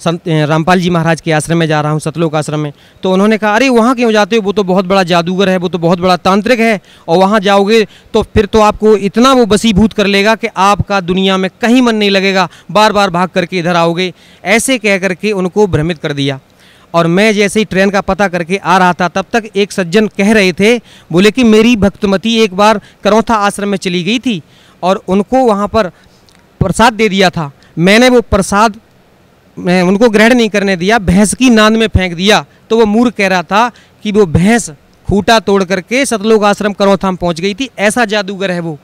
[0.00, 3.38] संत रामपाल जी महाराज के आश्रम में जा रहा हूँ, सतलोक आश्रम में। तो उन्होंने
[3.38, 4.42] कहा, अरे, वहाँ क्यों जाते हो?
[4.42, 7.84] वो तो बहुत बड़ा जादूगर है, वो तो बहुत बड़ा तांत्रिक है, और वहाँ जाओगे
[8.14, 11.96] तो फिर तो आपको इतना वो बसीभूत कर लेगा कि आपका दुनिया में कहीं मन
[11.96, 14.12] नहीं लगेगा। बार बार भाग करके इधर आओगे।
[14.44, 16.38] ऐसे कह करके उनको भ्रमित कर दिया।
[16.95, 20.07] और मैं जैसे ही ट्रेन का पता करके आ रहा था, तब तक एक सज्जन
[20.09, 20.76] कह रहे थे,
[21.12, 24.43] बोले कि मेरी भक्तमती एक बार करौथा आश्रम में चली गई थी
[24.82, 25.89] और उनको वहाँ पर
[26.61, 28.80] प्रसाद दे दिया था। मैंने वो प्रसाद,
[29.57, 33.14] मैं उनको ग्रहण नहीं करने दिया, भैंस की नांद में फेंक दिया। तो वो मूर्ख
[33.14, 33.68] कह रहा था
[34.05, 34.70] कि वो भैंस
[35.09, 38.78] खूटा तोड़ करके सतलोक आश्रम करौथा में पहुँच गई थी, ऐसा जादूगर है वो।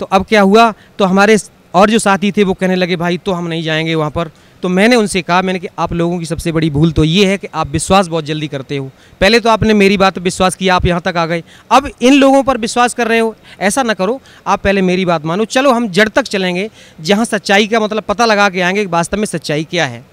[0.00, 0.72] तो अब क्या हुआ?
[0.98, 1.36] तो हमारे
[1.74, 4.30] और जो साथी थे वो कहने लगे, भाई तो हम नहीं जाएँगे वहाँ पर।
[4.66, 7.36] तो मैंने उनसे कहा, मैंने कि आप लोगों की सबसे बड़ी भूल तो ये है
[7.38, 8.90] कि आप विश्वास बहुत जल्दी करते हो।
[9.20, 12.14] पहले तो आपने मेरी बात पर विश्वास किया, आप यहाँ तक आ गए। अब इन
[12.14, 15.72] लोगों पर विश्वास कर रहे हो, ऐसा ना करो, आप पहले मेरी बात मानो। चलो,
[15.72, 19.24] हम जड़ तक चलेंगे, जहाँ सच्चाई का मतलब पता लगा के आएँगे कि वास्तव में
[19.24, 20.04] सच्चाई क्या है।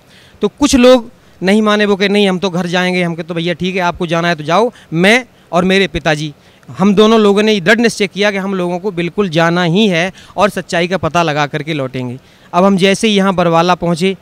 [0.42, 1.12] तो कुछ लोग
[1.44, 3.82] नहीं माने, वो कि नहीं, हम तो घर जाएँगे, हम कहते तो भैया, ठीक है,
[3.82, 6.34] आपको जाना है तो जाओ, मैं और मेरे पिताजी।
[6.70, 10.14] हम दोनों लोगों ने दृढ़ निश्चय किया कि हम लोगों को बिल्कुल जाना ही है
[10.38, 12.20] और सच्चाई का पता लगा करके लौटेंगे।
[12.54, 14.18] अब हम जैसे ही यहाँ बरवाला पहुँचे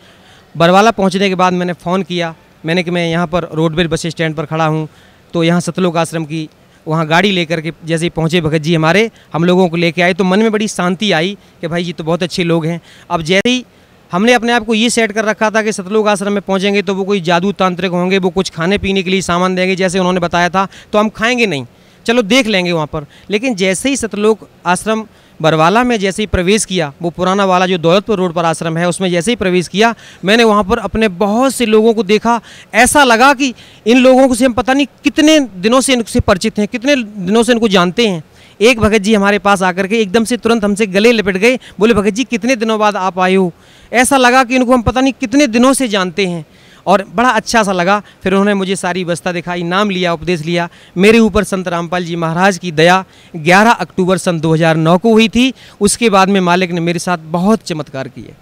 [0.55, 2.33] बरवाला पहुँचने के बाद मैंने फ़ोन किया।
[2.65, 4.87] मैंने कि मैं यहाँ पर रोडवेज़ बस स्टैंड पर खड़ा हूँ।
[5.33, 6.47] तो यहाँ सतलोक आश्रम की
[6.85, 10.13] वहाँ गाड़ी लेकर के जैसे ही पहुँचे भगत जी हमारे, हम लोगों को लेके आए।
[10.13, 12.79] तो मन में बड़ी शांति आई कि भाई जी तो बहुत अच्छे लोग हैं।
[13.09, 13.65] अब जैसे ही
[14.11, 16.95] हमने अपने आप को ये सेट कर रखा था कि सतलोक आश्रम में पहुँचेंगे तो
[16.95, 20.19] वो कोई जादू तांत्रिक होंगे, वो कुछ खाने पीने के लिए सामान देंगे जैसे उन्होंने
[20.19, 21.65] बताया था तो हम खाएँगे नहीं।
[22.05, 25.05] चलो देख लेंगे वहाँ पर। लेकिन जैसे ही सतलोक आश्रम
[25.41, 28.89] बरवाला में जैसे ही प्रवेश किया, वो पुराना वाला जो दौलतपुर रोड पर आश्रम है,
[28.89, 32.41] उसमें जैसे ही प्रवेश किया, मैंने वहाँ पर अपने बहुत से लोगों को देखा।
[32.73, 33.53] ऐसा लगा कि
[33.87, 37.43] इन लोगों को से हम पता नहीं कितने दिनों से इनसे परिचित हैं, कितने दिनों
[37.43, 38.23] से इनको जानते हैं।
[38.61, 41.93] एक भगत जी हमारे पास आकर के एकदम से तुरंत हमसे गले लपेट गए, बोले,
[41.93, 43.53] भगत जी, कितने दिनों बाद आप आए हो?
[43.93, 46.45] ऐसा लगा कि इनको हम पता नहीं कितने दिनों से जानते हैं।
[46.87, 50.69] और बड़ा अच्छा सा लगा। फिर उन्होंने मुझे सारी व्यवस्था दिखाई नाम लिया उपदेश लिया।
[50.97, 53.03] मेरे ऊपर संत रामपाल जी महाराज की दया
[53.35, 57.63] 11 अक्टूबर सन 2009 को हुई थी। उसके बाद में मालिक ने मेरे साथ बहुत
[57.63, 58.33] चमत्कार किए।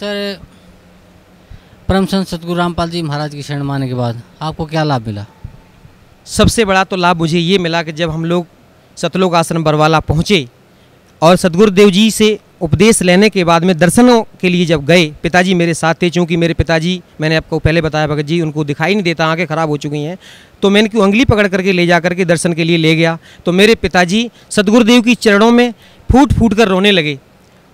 [0.00, 0.40] सर
[1.88, 5.24] परम संत सतगुरु रामपाल जी महाराज की शरण माने के बाद आपको क्या लाभ मिला?
[6.26, 8.46] सबसे बड़ा तो लाभ मुझे ये मिला कि जब हम लोग
[8.96, 10.48] सतलोक आश्रम बरवाला पहुँचे
[11.22, 15.54] और सदगुरुदेव जी से उपदेश लेने के बाद में दर्शनों के लिए जब गए, पिताजी
[15.54, 19.04] मेरे साथ थे, चूँकि मेरे पिताजी, मैंने आपको पहले बताया भगत जी, उनको दिखाई नहीं
[19.04, 20.18] देता, आँखें ख़राब हो चुकी हैं
[20.62, 23.52] तो मैंने क्यों उंगली पकड़ करके ले जा करके दर्शन के लिए ले गया। तो
[23.52, 25.72] मेरे पिताजी सदगुरुदेव की चरणों में
[26.08, 27.18] फूट फूट कर रोने लगे।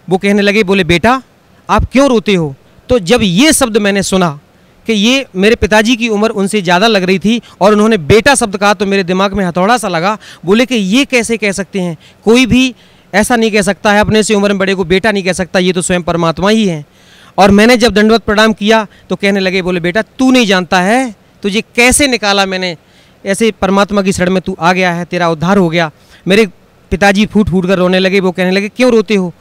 [0.08, 1.22] वो कहने लगे, बोले, बेटा,
[1.68, 2.54] आप क्यों रोते हो?
[2.88, 4.38] तो जब ये शब्द मैंने सुना
[4.86, 8.56] कि ये मेरे पिताजी की उम्र उनसे ज़्यादा लग रही थी और उन्होंने बेटा शब्द
[8.56, 11.96] कहा तो मेरे दिमाग में हथौड़ा सा लगा। बोले कि ये कैसे कह सकते हैं?
[12.24, 12.74] कोई भी
[13.12, 15.58] ऐसा नहीं कह सकता है, अपने से उम्र में बड़े को बेटा नहीं कह सकता,
[15.58, 16.84] ये तो स्वयं परमात्मा ही है।
[17.38, 21.14] और मैंने जब दंडवत प्रणाम किया तो कहने लगे, बोले, बेटा, तू नहीं जानता है,
[21.42, 22.76] तुझे कैसे निकाला मैंने?
[23.24, 25.90] ऐसे परमात्मा की शरण में तू आ गया है, तेरा उद्धार हो गया।
[26.26, 26.46] मेरे
[26.92, 29.32] पिताजी फूट फूट कर रोने लगे, वो कहने लगे, क्यों रोते हो?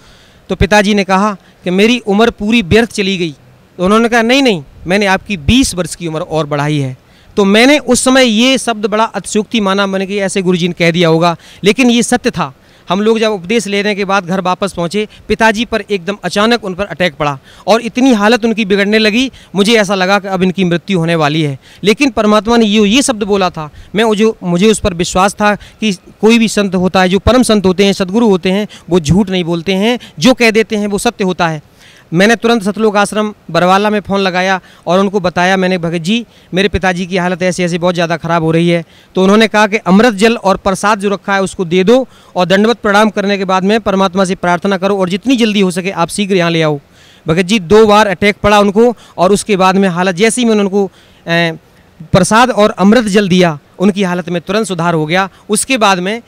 [0.49, 3.31] तो पिताजी ने कहा कि मेरी उम्र पूरी व्यर्थ चली गई।
[3.77, 6.97] तो उन्होंने कहा, नहीं नहीं, मैंने आपकी बीस वर्ष की उम्र और बढ़ाई है।
[7.37, 10.91] तो मैंने उस समय ये शब्द बड़ा अतिशोक्ति माना। मैंने कि ऐसे गुरुजी ने कह
[10.91, 12.53] दिया होगा, लेकिन ये सत्य था।
[12.89, 16.75] हम लोग जब उपदेश लेने के बाद घर वापस पहुँचे, पिताजी पर एकदम अचानक उन
[16.75, 17.37] पर अटैक पड़ा
[17.67, 21.41] और इतनी हालत उनकी बिगड़ने लगी, मुझे ऐसा लगा कि अब इनकी मृत्यु होने वाली
[21.41, 25.33] है। लेकिन परमात्मा ने ये ये शब्द बोला था, मैं जो, मुझे उस पर विश्वास
[25.33, 28.67] था कि कोई भी संत होता है, जो परम संत होते हैं, सदगुरु होते हैं,
[28.89, 31.61] वो झूठ नहीं बोलते हैं, जो कह देते हैं वो सत्य होता है।
[32.11, 36.69] मैंने तुरंत सतलोक आश्रम बरवाला में फ़ोन लगाया और उनको बताया, मैंने भगत जी, मेरे
[36.69, 38.83] पिताजी की हालत ऐसी ऐसी, बहुत ज़्यादा ख़राब हो रही है।
[39.15, 42.05] तो उन्होंने कहा कि अमृत जल और प्रसाद जो रखा है, उसको दे दो
[42.35, 45.71] और दंडवत प्रणाम करने के बाद में परमात्मा से प्रार्थना करो और जितनी जल्दी हो
[45.71, 46.79] सके आप शीघ्र यहाँ ले आओ।
[47.25, 50.89] भगत जी, दो बार अटैक पड़ा उनको और उसके बाद में हालत जैसी मैंने उनको
[52.13, 56.21] प्रसाद और अमृत जल दिया, उनकी हालत में तुरंत सुधार हो गया। उसके बाद में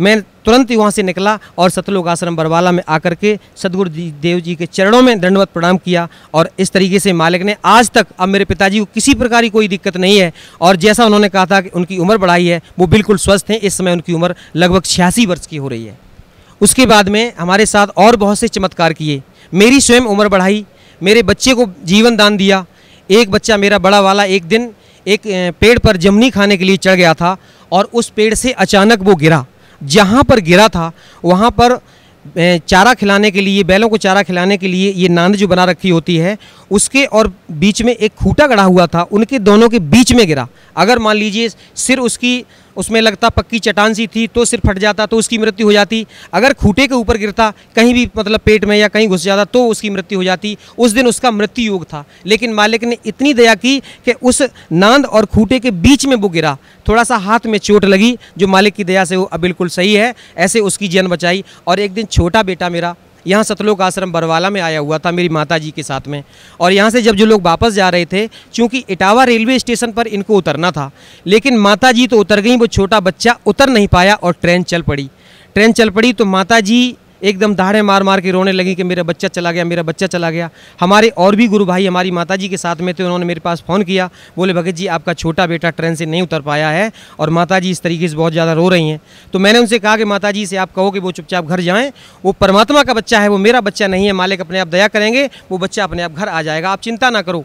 [0.00, 3.90] मैं तुरंत ही वहाँ से निकला और सतलोक आश्रम बरवाला में आकर के सदगुरु
[4.20, 7.90] देव जी के चरणों में दंडवत प्रणाम किया और इस तरीके से मालिक ने आज
[7.90, 11.28] तक अब मेरे पिताजी को किसी प्रकार की कोई दिक्कत नहीं है और जैसा उन्होंने
[11.28, 14.34] कहा था कि उनकी उम्र बढ़ाई है, वो बिल्कुल स्वस्थ हैं। इस समय उनकी उम्र
[14.56, 15.98] लगभग छियासी वर्ष की हो रही है।
[16.60, 19.22] उसके बाद में हमारे साथ और बहुत से चमत्कार किए।
[19.52, 20.64] मेरी स्वयं उम्र बढ़ाई,
[21.00, 22.64] मेरे बच्चे को जीवन दान दिया।
[23.10, 24.72] एक बच्चा मेरा बड़ा वाला एक दिन
[25.06, 25.20] एक
[25.60, 27.36] पेड़ पर जमनी खाने के लिए चढ़ गया था
[27.72, 29.44] और उस पेड़ से अचानक वो गिरा।
[29.82, 30.90] जहाँ पर गिरा था,
[31.24, 31.78] वहाँ पर
[32.58, 35.88] चारा खिलाने के लिए, बैलों को चारा खिलाने के लिए ये नांद जो बना रखी
[35.88, 36.36] होती है,
[36.70, 40.46] उसके और बीच में एक खूटा गड़ा हुआ था, उनके दोनों के बीच में गिरा।
[40.76, 42.44] अगर मान लीजिए, सिर उसकी
[42.76, 46.06] उसमें लगता पक्की चटान सी थी तो सिर फट जाता तो उसकी मृत्यु हो जाती।
[46.32, 49.66] अगर खूटे के ऊपर गिरता, कहीं भी मतलब पेट में या कहीं घुस जाता तो
[49.66, 53.54] उसकी मृत्यु हो जाती। उस दिन उसका मृत्यु योग था। लेकिन मालिक ने इतनी दया
[53.54, 54.42] की कि उस
[54.72, 56.56] नांद और खूटे के बीच में वो गिरा।
[56.88, 60.14] थोड़ा सा हाथ में चोट लगी, जो मालिक की दया से वो बिल्कुल सही है।
[60.36, 62.94] ऐसे उसकी जन बचाई। और एक दिन छोटा बेटा मेरा
[63.26, 66.22] यहाँ सतलोक आश्रम बरवाला में आया हुआ था मेरी माता जी के साथ में।
[66.60, 70.06] और यहाँ से जब जो लोग वापस जा रहे थे, चूँकि इटावा रेलवे स्टेशन पर
[70.06, 70.90] इनको उतरना था,
[71.26, 74.82] लेकिन माता जी तो उतर गई, वो छोटा बच्चा उतर नहीं पाया और ट्रेन चल
[74.82, 75.08] पड़ी।
[75.54, 79.02] ट्रेन चल पड़ी तो माता जी एकदम दहाड़े मार मार के रोने लगी कि मेरा
[79.02, 80.48] बच्चा चला गया, मेरा बच्चा चला गया।
[80.80, 83.62] हमारे और भी गुरु भाई, हमारी माता जी के साथ में थे, उन्होंने मेरे पास
[83.66, 87.30] फ़ोन किया। बोले, भगत जी, आपका छोटा बेटा ट्रेन से नहीं उतर पाया है और
[87.30, 89.00] माता जी इस तरीके से बहुत ज़्यादा रो रही हैं।
[89.32, 91.92] तो मैंने उनसे कहा कि माता जी से आप कहो कि वो चुपचाप घर जाएँ।
[92.24, 95.28] वो परमात्मा का बच्चा है, वो मेरा बच्चा नहीं है। मालिक अपने आप दया करेंगे,
[95.50, 97.44] वो बच्चा अपने आप घर आ जाएगा। आप चिंता ना करो।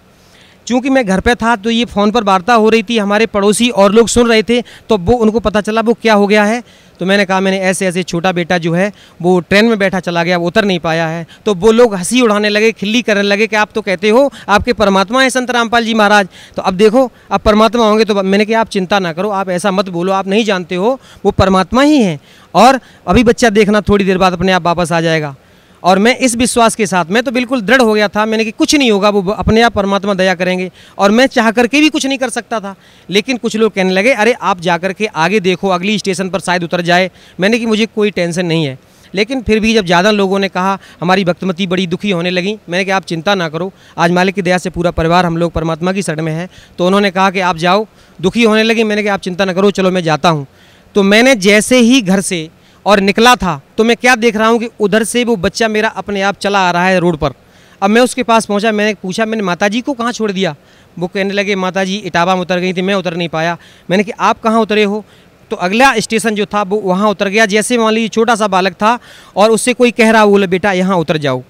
[0.67, 3.69] चूँकि मैं घर पे था तो ये फ़ोन पर वार्ता हो रही थी। हमारे पड़ोसी
[3.71, 6.61] और लोग सुन रहे थे तो वो उनको पता चला, वो क्या हो गया है।
[6.99, 8.91] तो मैंने कहा, मैंने ऐसे ऐसे छोटा बेटा जो है,
[9.21, 12.49] वो ट्रेन में बैठा चला गया उतर नहीं पाया है। तो वो लोग हँसी उड़ाने
[12.49, 15.93] लगे, खिल्ली करने लगे कि आप तो कहते हो, आपके परमात्मा हैं संत रामपाल जी
[15.93, 19.49] महाराज। तो अब देखो, आप परमात्मा होंगे तो मैंने कहा, आप चिंता ना करो, आप
[19.49, 22.19] ऐसा मत बोलो, आप नहीं जानते हो, वो परमात्मा ही हैं।
[22.55, 25.35] और अभी बच्चा देखना, थोड़ी देर बाद अपने आप वापस आ जाएगा।
[25.83, 28.51] और मैं इस विश्वास के साथ, मैं तो बिल्कुल दृढ़ हो गया था, मैंने कि
[28.51, 32.05] कुछ नहीं होगा, वो अपने आप परमात्मा दया करेंगे। और मैं चाह करके भी कुछ
[32.05, 32.75] नहीं कर सकता था।
[33.09, 36.39] लेकिन कुछ लोग कहने लगे, अरे, आप जा कर के आगे देखो, अगली स्टेशन पर
[36.39, 38.79] शायद उतर जाए। मैंने कि मुझे कोई टेंशन नहीं है।
[39.15, 42.85] लेकिन फिर भी जब ज़्यादा लोगों ने कहा, हमारी भक्तमती बड़ी दुखी होने लगी। मैंने
[42.85, 45.93] कहा, आप चिंता ना करो, आज मालिक की दया से पूरा परिवार हम लोग परमात्मा
[45.93, 47.85] की शरण में है। तो उन्होंने कहा कि, आप जाओ।
[48.21, 50.47] दुखी होने लगी, मैंने कहा, आप चिंता ना करो, चलो मैं जाता हूँ।
[50.95, 52.49] तो मैंने जैसे ही घर से
[52.87, 55.89] और निकला था तो मैं क्या देख रहा हूँ कि उधर से वो बच्चा मेरा
[55.97, 57.33] अपने आप चला आ रहा है रोड पर।
[57.81, 60.55] अब मैं उसके पास पहुँचा, मैंने पूछा, मैंने माता जी को कहाँ छोड़ दिया?
[60.99, 63.57] वो कहने लगे माता जी इटावा में उतर गई थी, मैं उतर नहीं पाया।
[63.89, 65.03] मैंने कि आप कहाँ उतरे हो?
[65.51, 68.73] तो अगला स्टेशन जो था, वो वहाँ उतर गया। जैसे मान लीजिए छोटा सा बालक
[68.73, 68.97] था
[69.35, 71.43] और उससे कोई कह रहा, बोले बेटा, यहाँ उतर जाओ।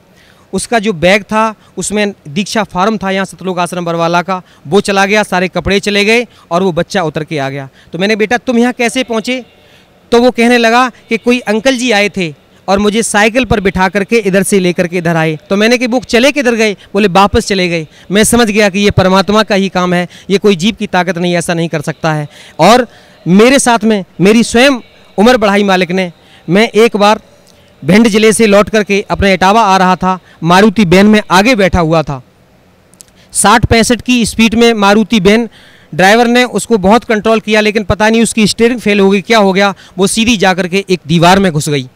[0.54, 5.06] उसका जो बैग था, उसमें दीक्षा फार्म था यहाँ सतलोक आश्रम बरवाला का, वो चला
[5.06, 8.38] गया, सारे कपड़े चले गए और वो बच्चा उतर के आ गया। तो मैंने, बेटा,
[8.38, 9.44] तुम यहाँ कैसे पहुँचे?
[10.12, 12.34] तो वो कहने लगा कि कोई अंकल जी आए थे
[12.68, 15.88] और मुझे साइकिल पर बिठा करके इधर से लेकर के इधर आए। तो मैंने कि
[15.88, 16.74] बुक चले किधर गए?
[16.94, 20.38] बोले, वापस चले गए। मैं समझ गया कि ये परमात्मा का ही काम है। ये
[20.38, 22.28] कोई जीव की ताकत नहीं, ऐसा नहीं कर सकता है।
[22.60, 22.88] और
[23.28, 24.80] मेरे साथ में, मेरी स्वयं
[25.18, 26.12] उम्र बढ़ाई मालिक ने।
[26.50, 27.20] मैं एक बार
[27.86, 31.80] भिंड ज़िले से लौट करके अपने इटावा आ रहा था। मारुति बैन में आगे बैठा
[31.80, 32.22] हुआ था।
[33.32, 35.50] साठ पैंसठ की स्पीड में मारुति बैन
[35.96, 39.38] ड्राइवर ने उसको बहुत कंट्रोल किया, लेकिन पता नहीं उसकी स्टेयरिंग फेल हो गई, क्या
[39.38, 39.74] हो गया?
[39.98, 41.88] वो सीधी जा करके एक दीवार में घुस गई।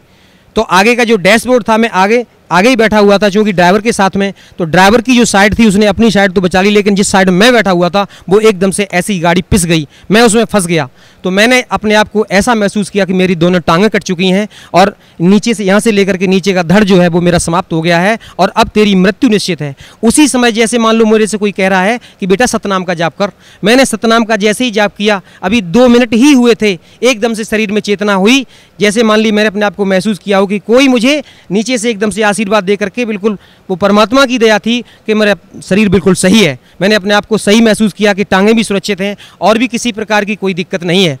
[0.56, 3.80] तो आगे का जो डैशबोर्ड था, मैं आगे आगे ही बैठा हुआ था क्योंकि ड्राइवर
[3.80, 6.70] के साथ में तो ड्राइवर की जो साइड थी, उसने अपनी साइड तो बचा ली,
[6.70, 10.22] लेकिन जिस साइड में बैठा हुआ था, वो एकदम से ऐसी गाड़ी पिस गई। मैं
[10.22, 10.88] उसमें फंस गया।
[11.24, 14.46] तो मैंने अपने आप को ऐसा महसूस किया कि मेरी दोनों टांगें कट चुकी हैं
[14.74, 17.72] और नीचे से यहाँ से लेकर के नीचे का धड़ जो है वो मेरा समाप्त
[17.72, 21.26] हो गया है और अब तेरी मृत्यु निश्चित है। उसी समय जैसे मान लो मेरे
[21.26, 23.32] से कोई कह रहा है कि बेटा सतनाम का जाप कर।
[23.64, 27.44] मैंने सतनाम का जैसे ही जाप किया, अभी दो मिनट ही हुए थे, एकदम से
[27.44, 28.44] शरीर में चेतना हुई।
[28.78, 31.90] जैसे मान ली मैंने अपने आप को महसूस किया हो कि कोई मुझे नीचे से
[31.90, 36.14] एकदम से आशीर्वाद दे करके बिल्कुल वो परमात्मा की दया थी कि मेरा शरीर बिल्कुल
[36.14, 39.58] सही है। मैंने अपने आप को सही महसूस किया कि टांगें भी सुरक्षित हैं और
[39.58, 41.11] भी किसी प्रकार की कोई दिक्कत नहीं है।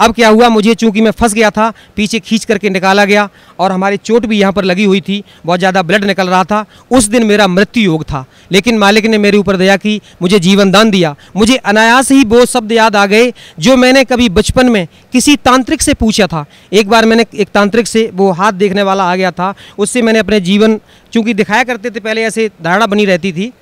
[0.00, 0.48] अब क्या हुआ?
[0.48, 3.28] मुझे चूँकि मैं फंस गया था, पीछे खींच करके निकाला गया
[3.58, 6.64] और हमारी चोट भी यहाँ पर लगी हुई थी, बहुत ज़्यादा ब्लड निकल रहा था।
[6.90, 10.70] उस दिन मेरा मृत्यु योग था। लेकिन मालिक ने मेरे ऊपर दया की, मुझे जीवन
[10.70, 14.86] दान दिया। मुझे अनायास ही वो शब्द याद आ गए, जो मैंने कभी बचपन में
[15.12, 19.04] किसी तांत्रिक से पूछा था। एक बार मैंने एक तांत्रिक से वो हाथ देखने वाला
[19.04, 20.78] आ गया था। उससे मैंने अपने जीवन,
[21.12, 23.52] चूँकि दिखाया करते थे, पहले ऐसे धारणा बनी रहती थी।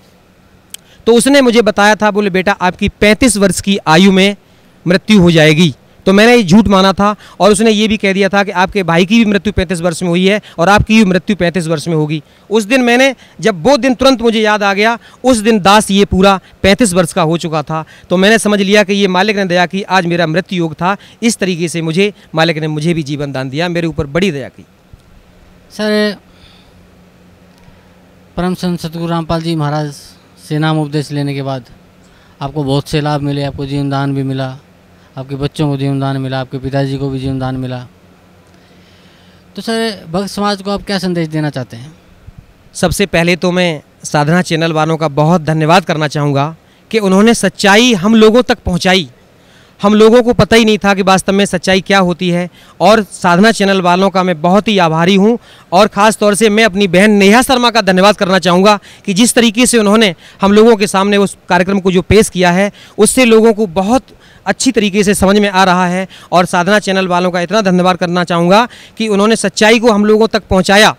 [1.07, 4.37] तो उसने मुझे बताया था, बोले, बेटा, आपकी पैंतीस वर्ष की आयु में
[4.87, 5.75] मृत्यु हो जाएगी।
[6.07, 8.83] तो मैंने ये झूठ माना था और उसने ये भी कह दिया था कि आपके
[8.83, 11.89] भाई की भी मृत्यु पैंतीस वर्ष में हुई है और आपकी भी मृत्यु पैंतीस वर्ष
[11.89, 15.61] में होगी। उस दिन मैंने, जब वो दिन तुरंत मुझे याद आ गया, उस दिन
[15.61, 19.09] दास ये पूरा पैंतीस वर्ष का हो चुका था। तो मैंने समझ लिया कि ये
[19.09, 22.69] मालिक ने दया की, आज मेरा मृत्यु योग था। इस तरीके से मुझे, मालिक ने
[22.69, 24.67] मुझे भी जीवन दान दिया, मेरे ऊपर बड़ी दया की।
[25.71, 26.17] सर,
[28.37, 29.93] परम संत सतगुरु रामपाल जी महाराज
[30.49, 31.65] से नाम उपदेश लेने के बाद
[32.43, 34.59] आपको बहुत से लाभ मिले, आपको जीवन दान भी मिला।
[35.17, 37.79] आपके बच्चों को जीवनदान मिला, आपके पिताजी को भी जीवनदान मिला।
[39.57, 41.95] तो सर, भक्त समाज को आप क्या संदेश देना चाहते हैं?
[42.75, 46.55] सबसे पहले तो मैं साधना चैनल वालों का बहुत धन्यवाद करना चाहूँगा
[46.91, 49.09] कि उन्होंने सच्चाई हम लोगों तक पहुँचाई।
[49.81, 52.49] हम लोगों को पता ही नहीं था कि वास्तव में सच्चाई क्या होती है,
[52.81, 55.39] और साधना चैनल वालों का मैं बहुत ही आभारी हूँ,
[55.73, 59.35] और ख़ास तौर से मैं अपनी बहन नेहा शर्मा का धन्यवाद करना चाहूँगा कि जिस
[59.35, 63.25] तरीके से उन्होंने हम लोगों के सामने उस कार्यक्रम को जो पेश किया है, उससे
[63.25, 64.03] लोगों को बहुत
[64.47, 67.97] अच्छी तरीके से समझ में आ रहा है और साधना चैनल वालों का इतना धन्यवाद
[67.97, 68.67] करना चाहूँगा
[68.99, 70.95] कि उन्होंने सच्चाई को हम लोगों तक पहुँचाया।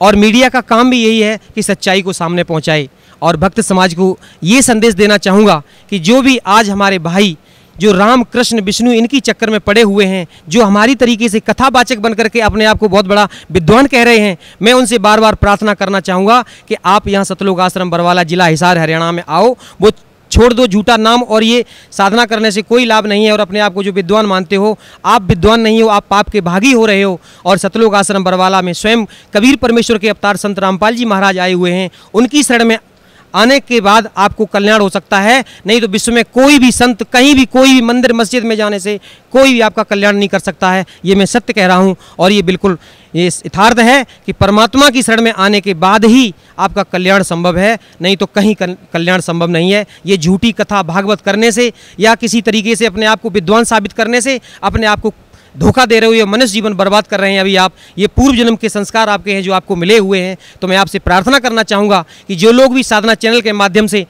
[0.00, 2.88] और मीडिया का काम भी यही है कि सच्चाई को सामने पहुँचाए।
[3.22, 7.36] और भक्त समाज को ये संदेश देना चाहूँगा कि जो भी आज हमारे भाई,
[7.76, 11.98] जो राम कृष्ण विष्णु, इनकी चक्कर में पड़े हुए हैं, जो हमारी तरीके से कथावाचक
[11.98, 15.34] बन करके अपने आप को बहुत बड़ा विद्वान कह रहे हैं, मैं उनसे बार बार
[15.34, 19.90] प्रार्थना करना चाहूँगा कि आप यहाँ सतलोक आश्रम बरवाला जिला हिसार, हरियाणा में आओ। वो
[20.34, 23.60] छोड़ दो झूठा नाम और ये साधना करने से कोई लाभ नहीं है और अपने
[23.60, 26.86] आप को जो विद्वान मानते हो, आप विद्वान नहीं हो, आप पाप के भागी हो
[26.86, 29.04] रहे हो और सतलोक आश्रम बरवाला में स्वयं
[29.34, 32.78] कबीर परमेश्वर के अवतार संत रामपाल जी महाराज आए हुए हैं। उनकी शरण में
[33.34, 37.02] आने के बाद आपको कल्याण हो सकता है। नहीं तो विश्व में कोई भी संत,
[37.04, 38.98] कहीं भी कोई भी मंदिर, मस्जिद में जाने से
[39.32, 42.32] कोई भी आपका कल्याण नहीं कर सकता है। ये मैं सत्य कह रहा हूँ और
[42.32, 42.78] ये बिल्कुल
[43.14, 47.58] ये यथार्थ है कि परमात्मा की शरण में आने के बाद ही आपका कल्याण संभव
[47.58, 52.14] है। नहीं तो कहीं कल्याण संभव नहीं है। ये झूठी कथा भागवत करने से या
[52.14, 55.12] किसी तरीके से अपने आप को विद्वान साबित करने से अपने आप को
[55.54, 58.36] धोखा दे रहे हो, या मनुष्य जीवन बर्बाद कर रहे हैं। अभी आप, ये पूर्व
[58.36, 61.62] जन्म के संस्कार आपके हैं जो आपको मिले हुए हैं तो मैं आपसे प्रार्थना करना
[61.64, 64.06] चाहूँगा कि जो लोग भी साधना चैनल के माध्यम से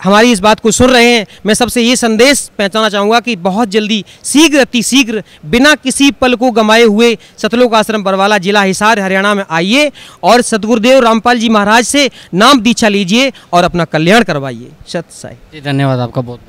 [0.00, 3.68] हमारी इस बात को सुन रहे हैं, मैं सबसे ये संदेश पहचाना चाहूँगा कि बहुत
[3.68, 9.00] जल्दी, शीघ्र अति शीघ्र बिना किसी पल को गंवाए हुए सतलोक आश्रम, बरवाला जिला हिसार,
[9.00, 9.90] हरियाणा में आइए
[10.22, 15.60] और सतगुरुदेव रामपाल जी महाराज से नाम दीक्षा लीजिए और अपना कल्याण करवाइए। सत साई।
[15.60, 16.40] धन्यवाद आपका बहुत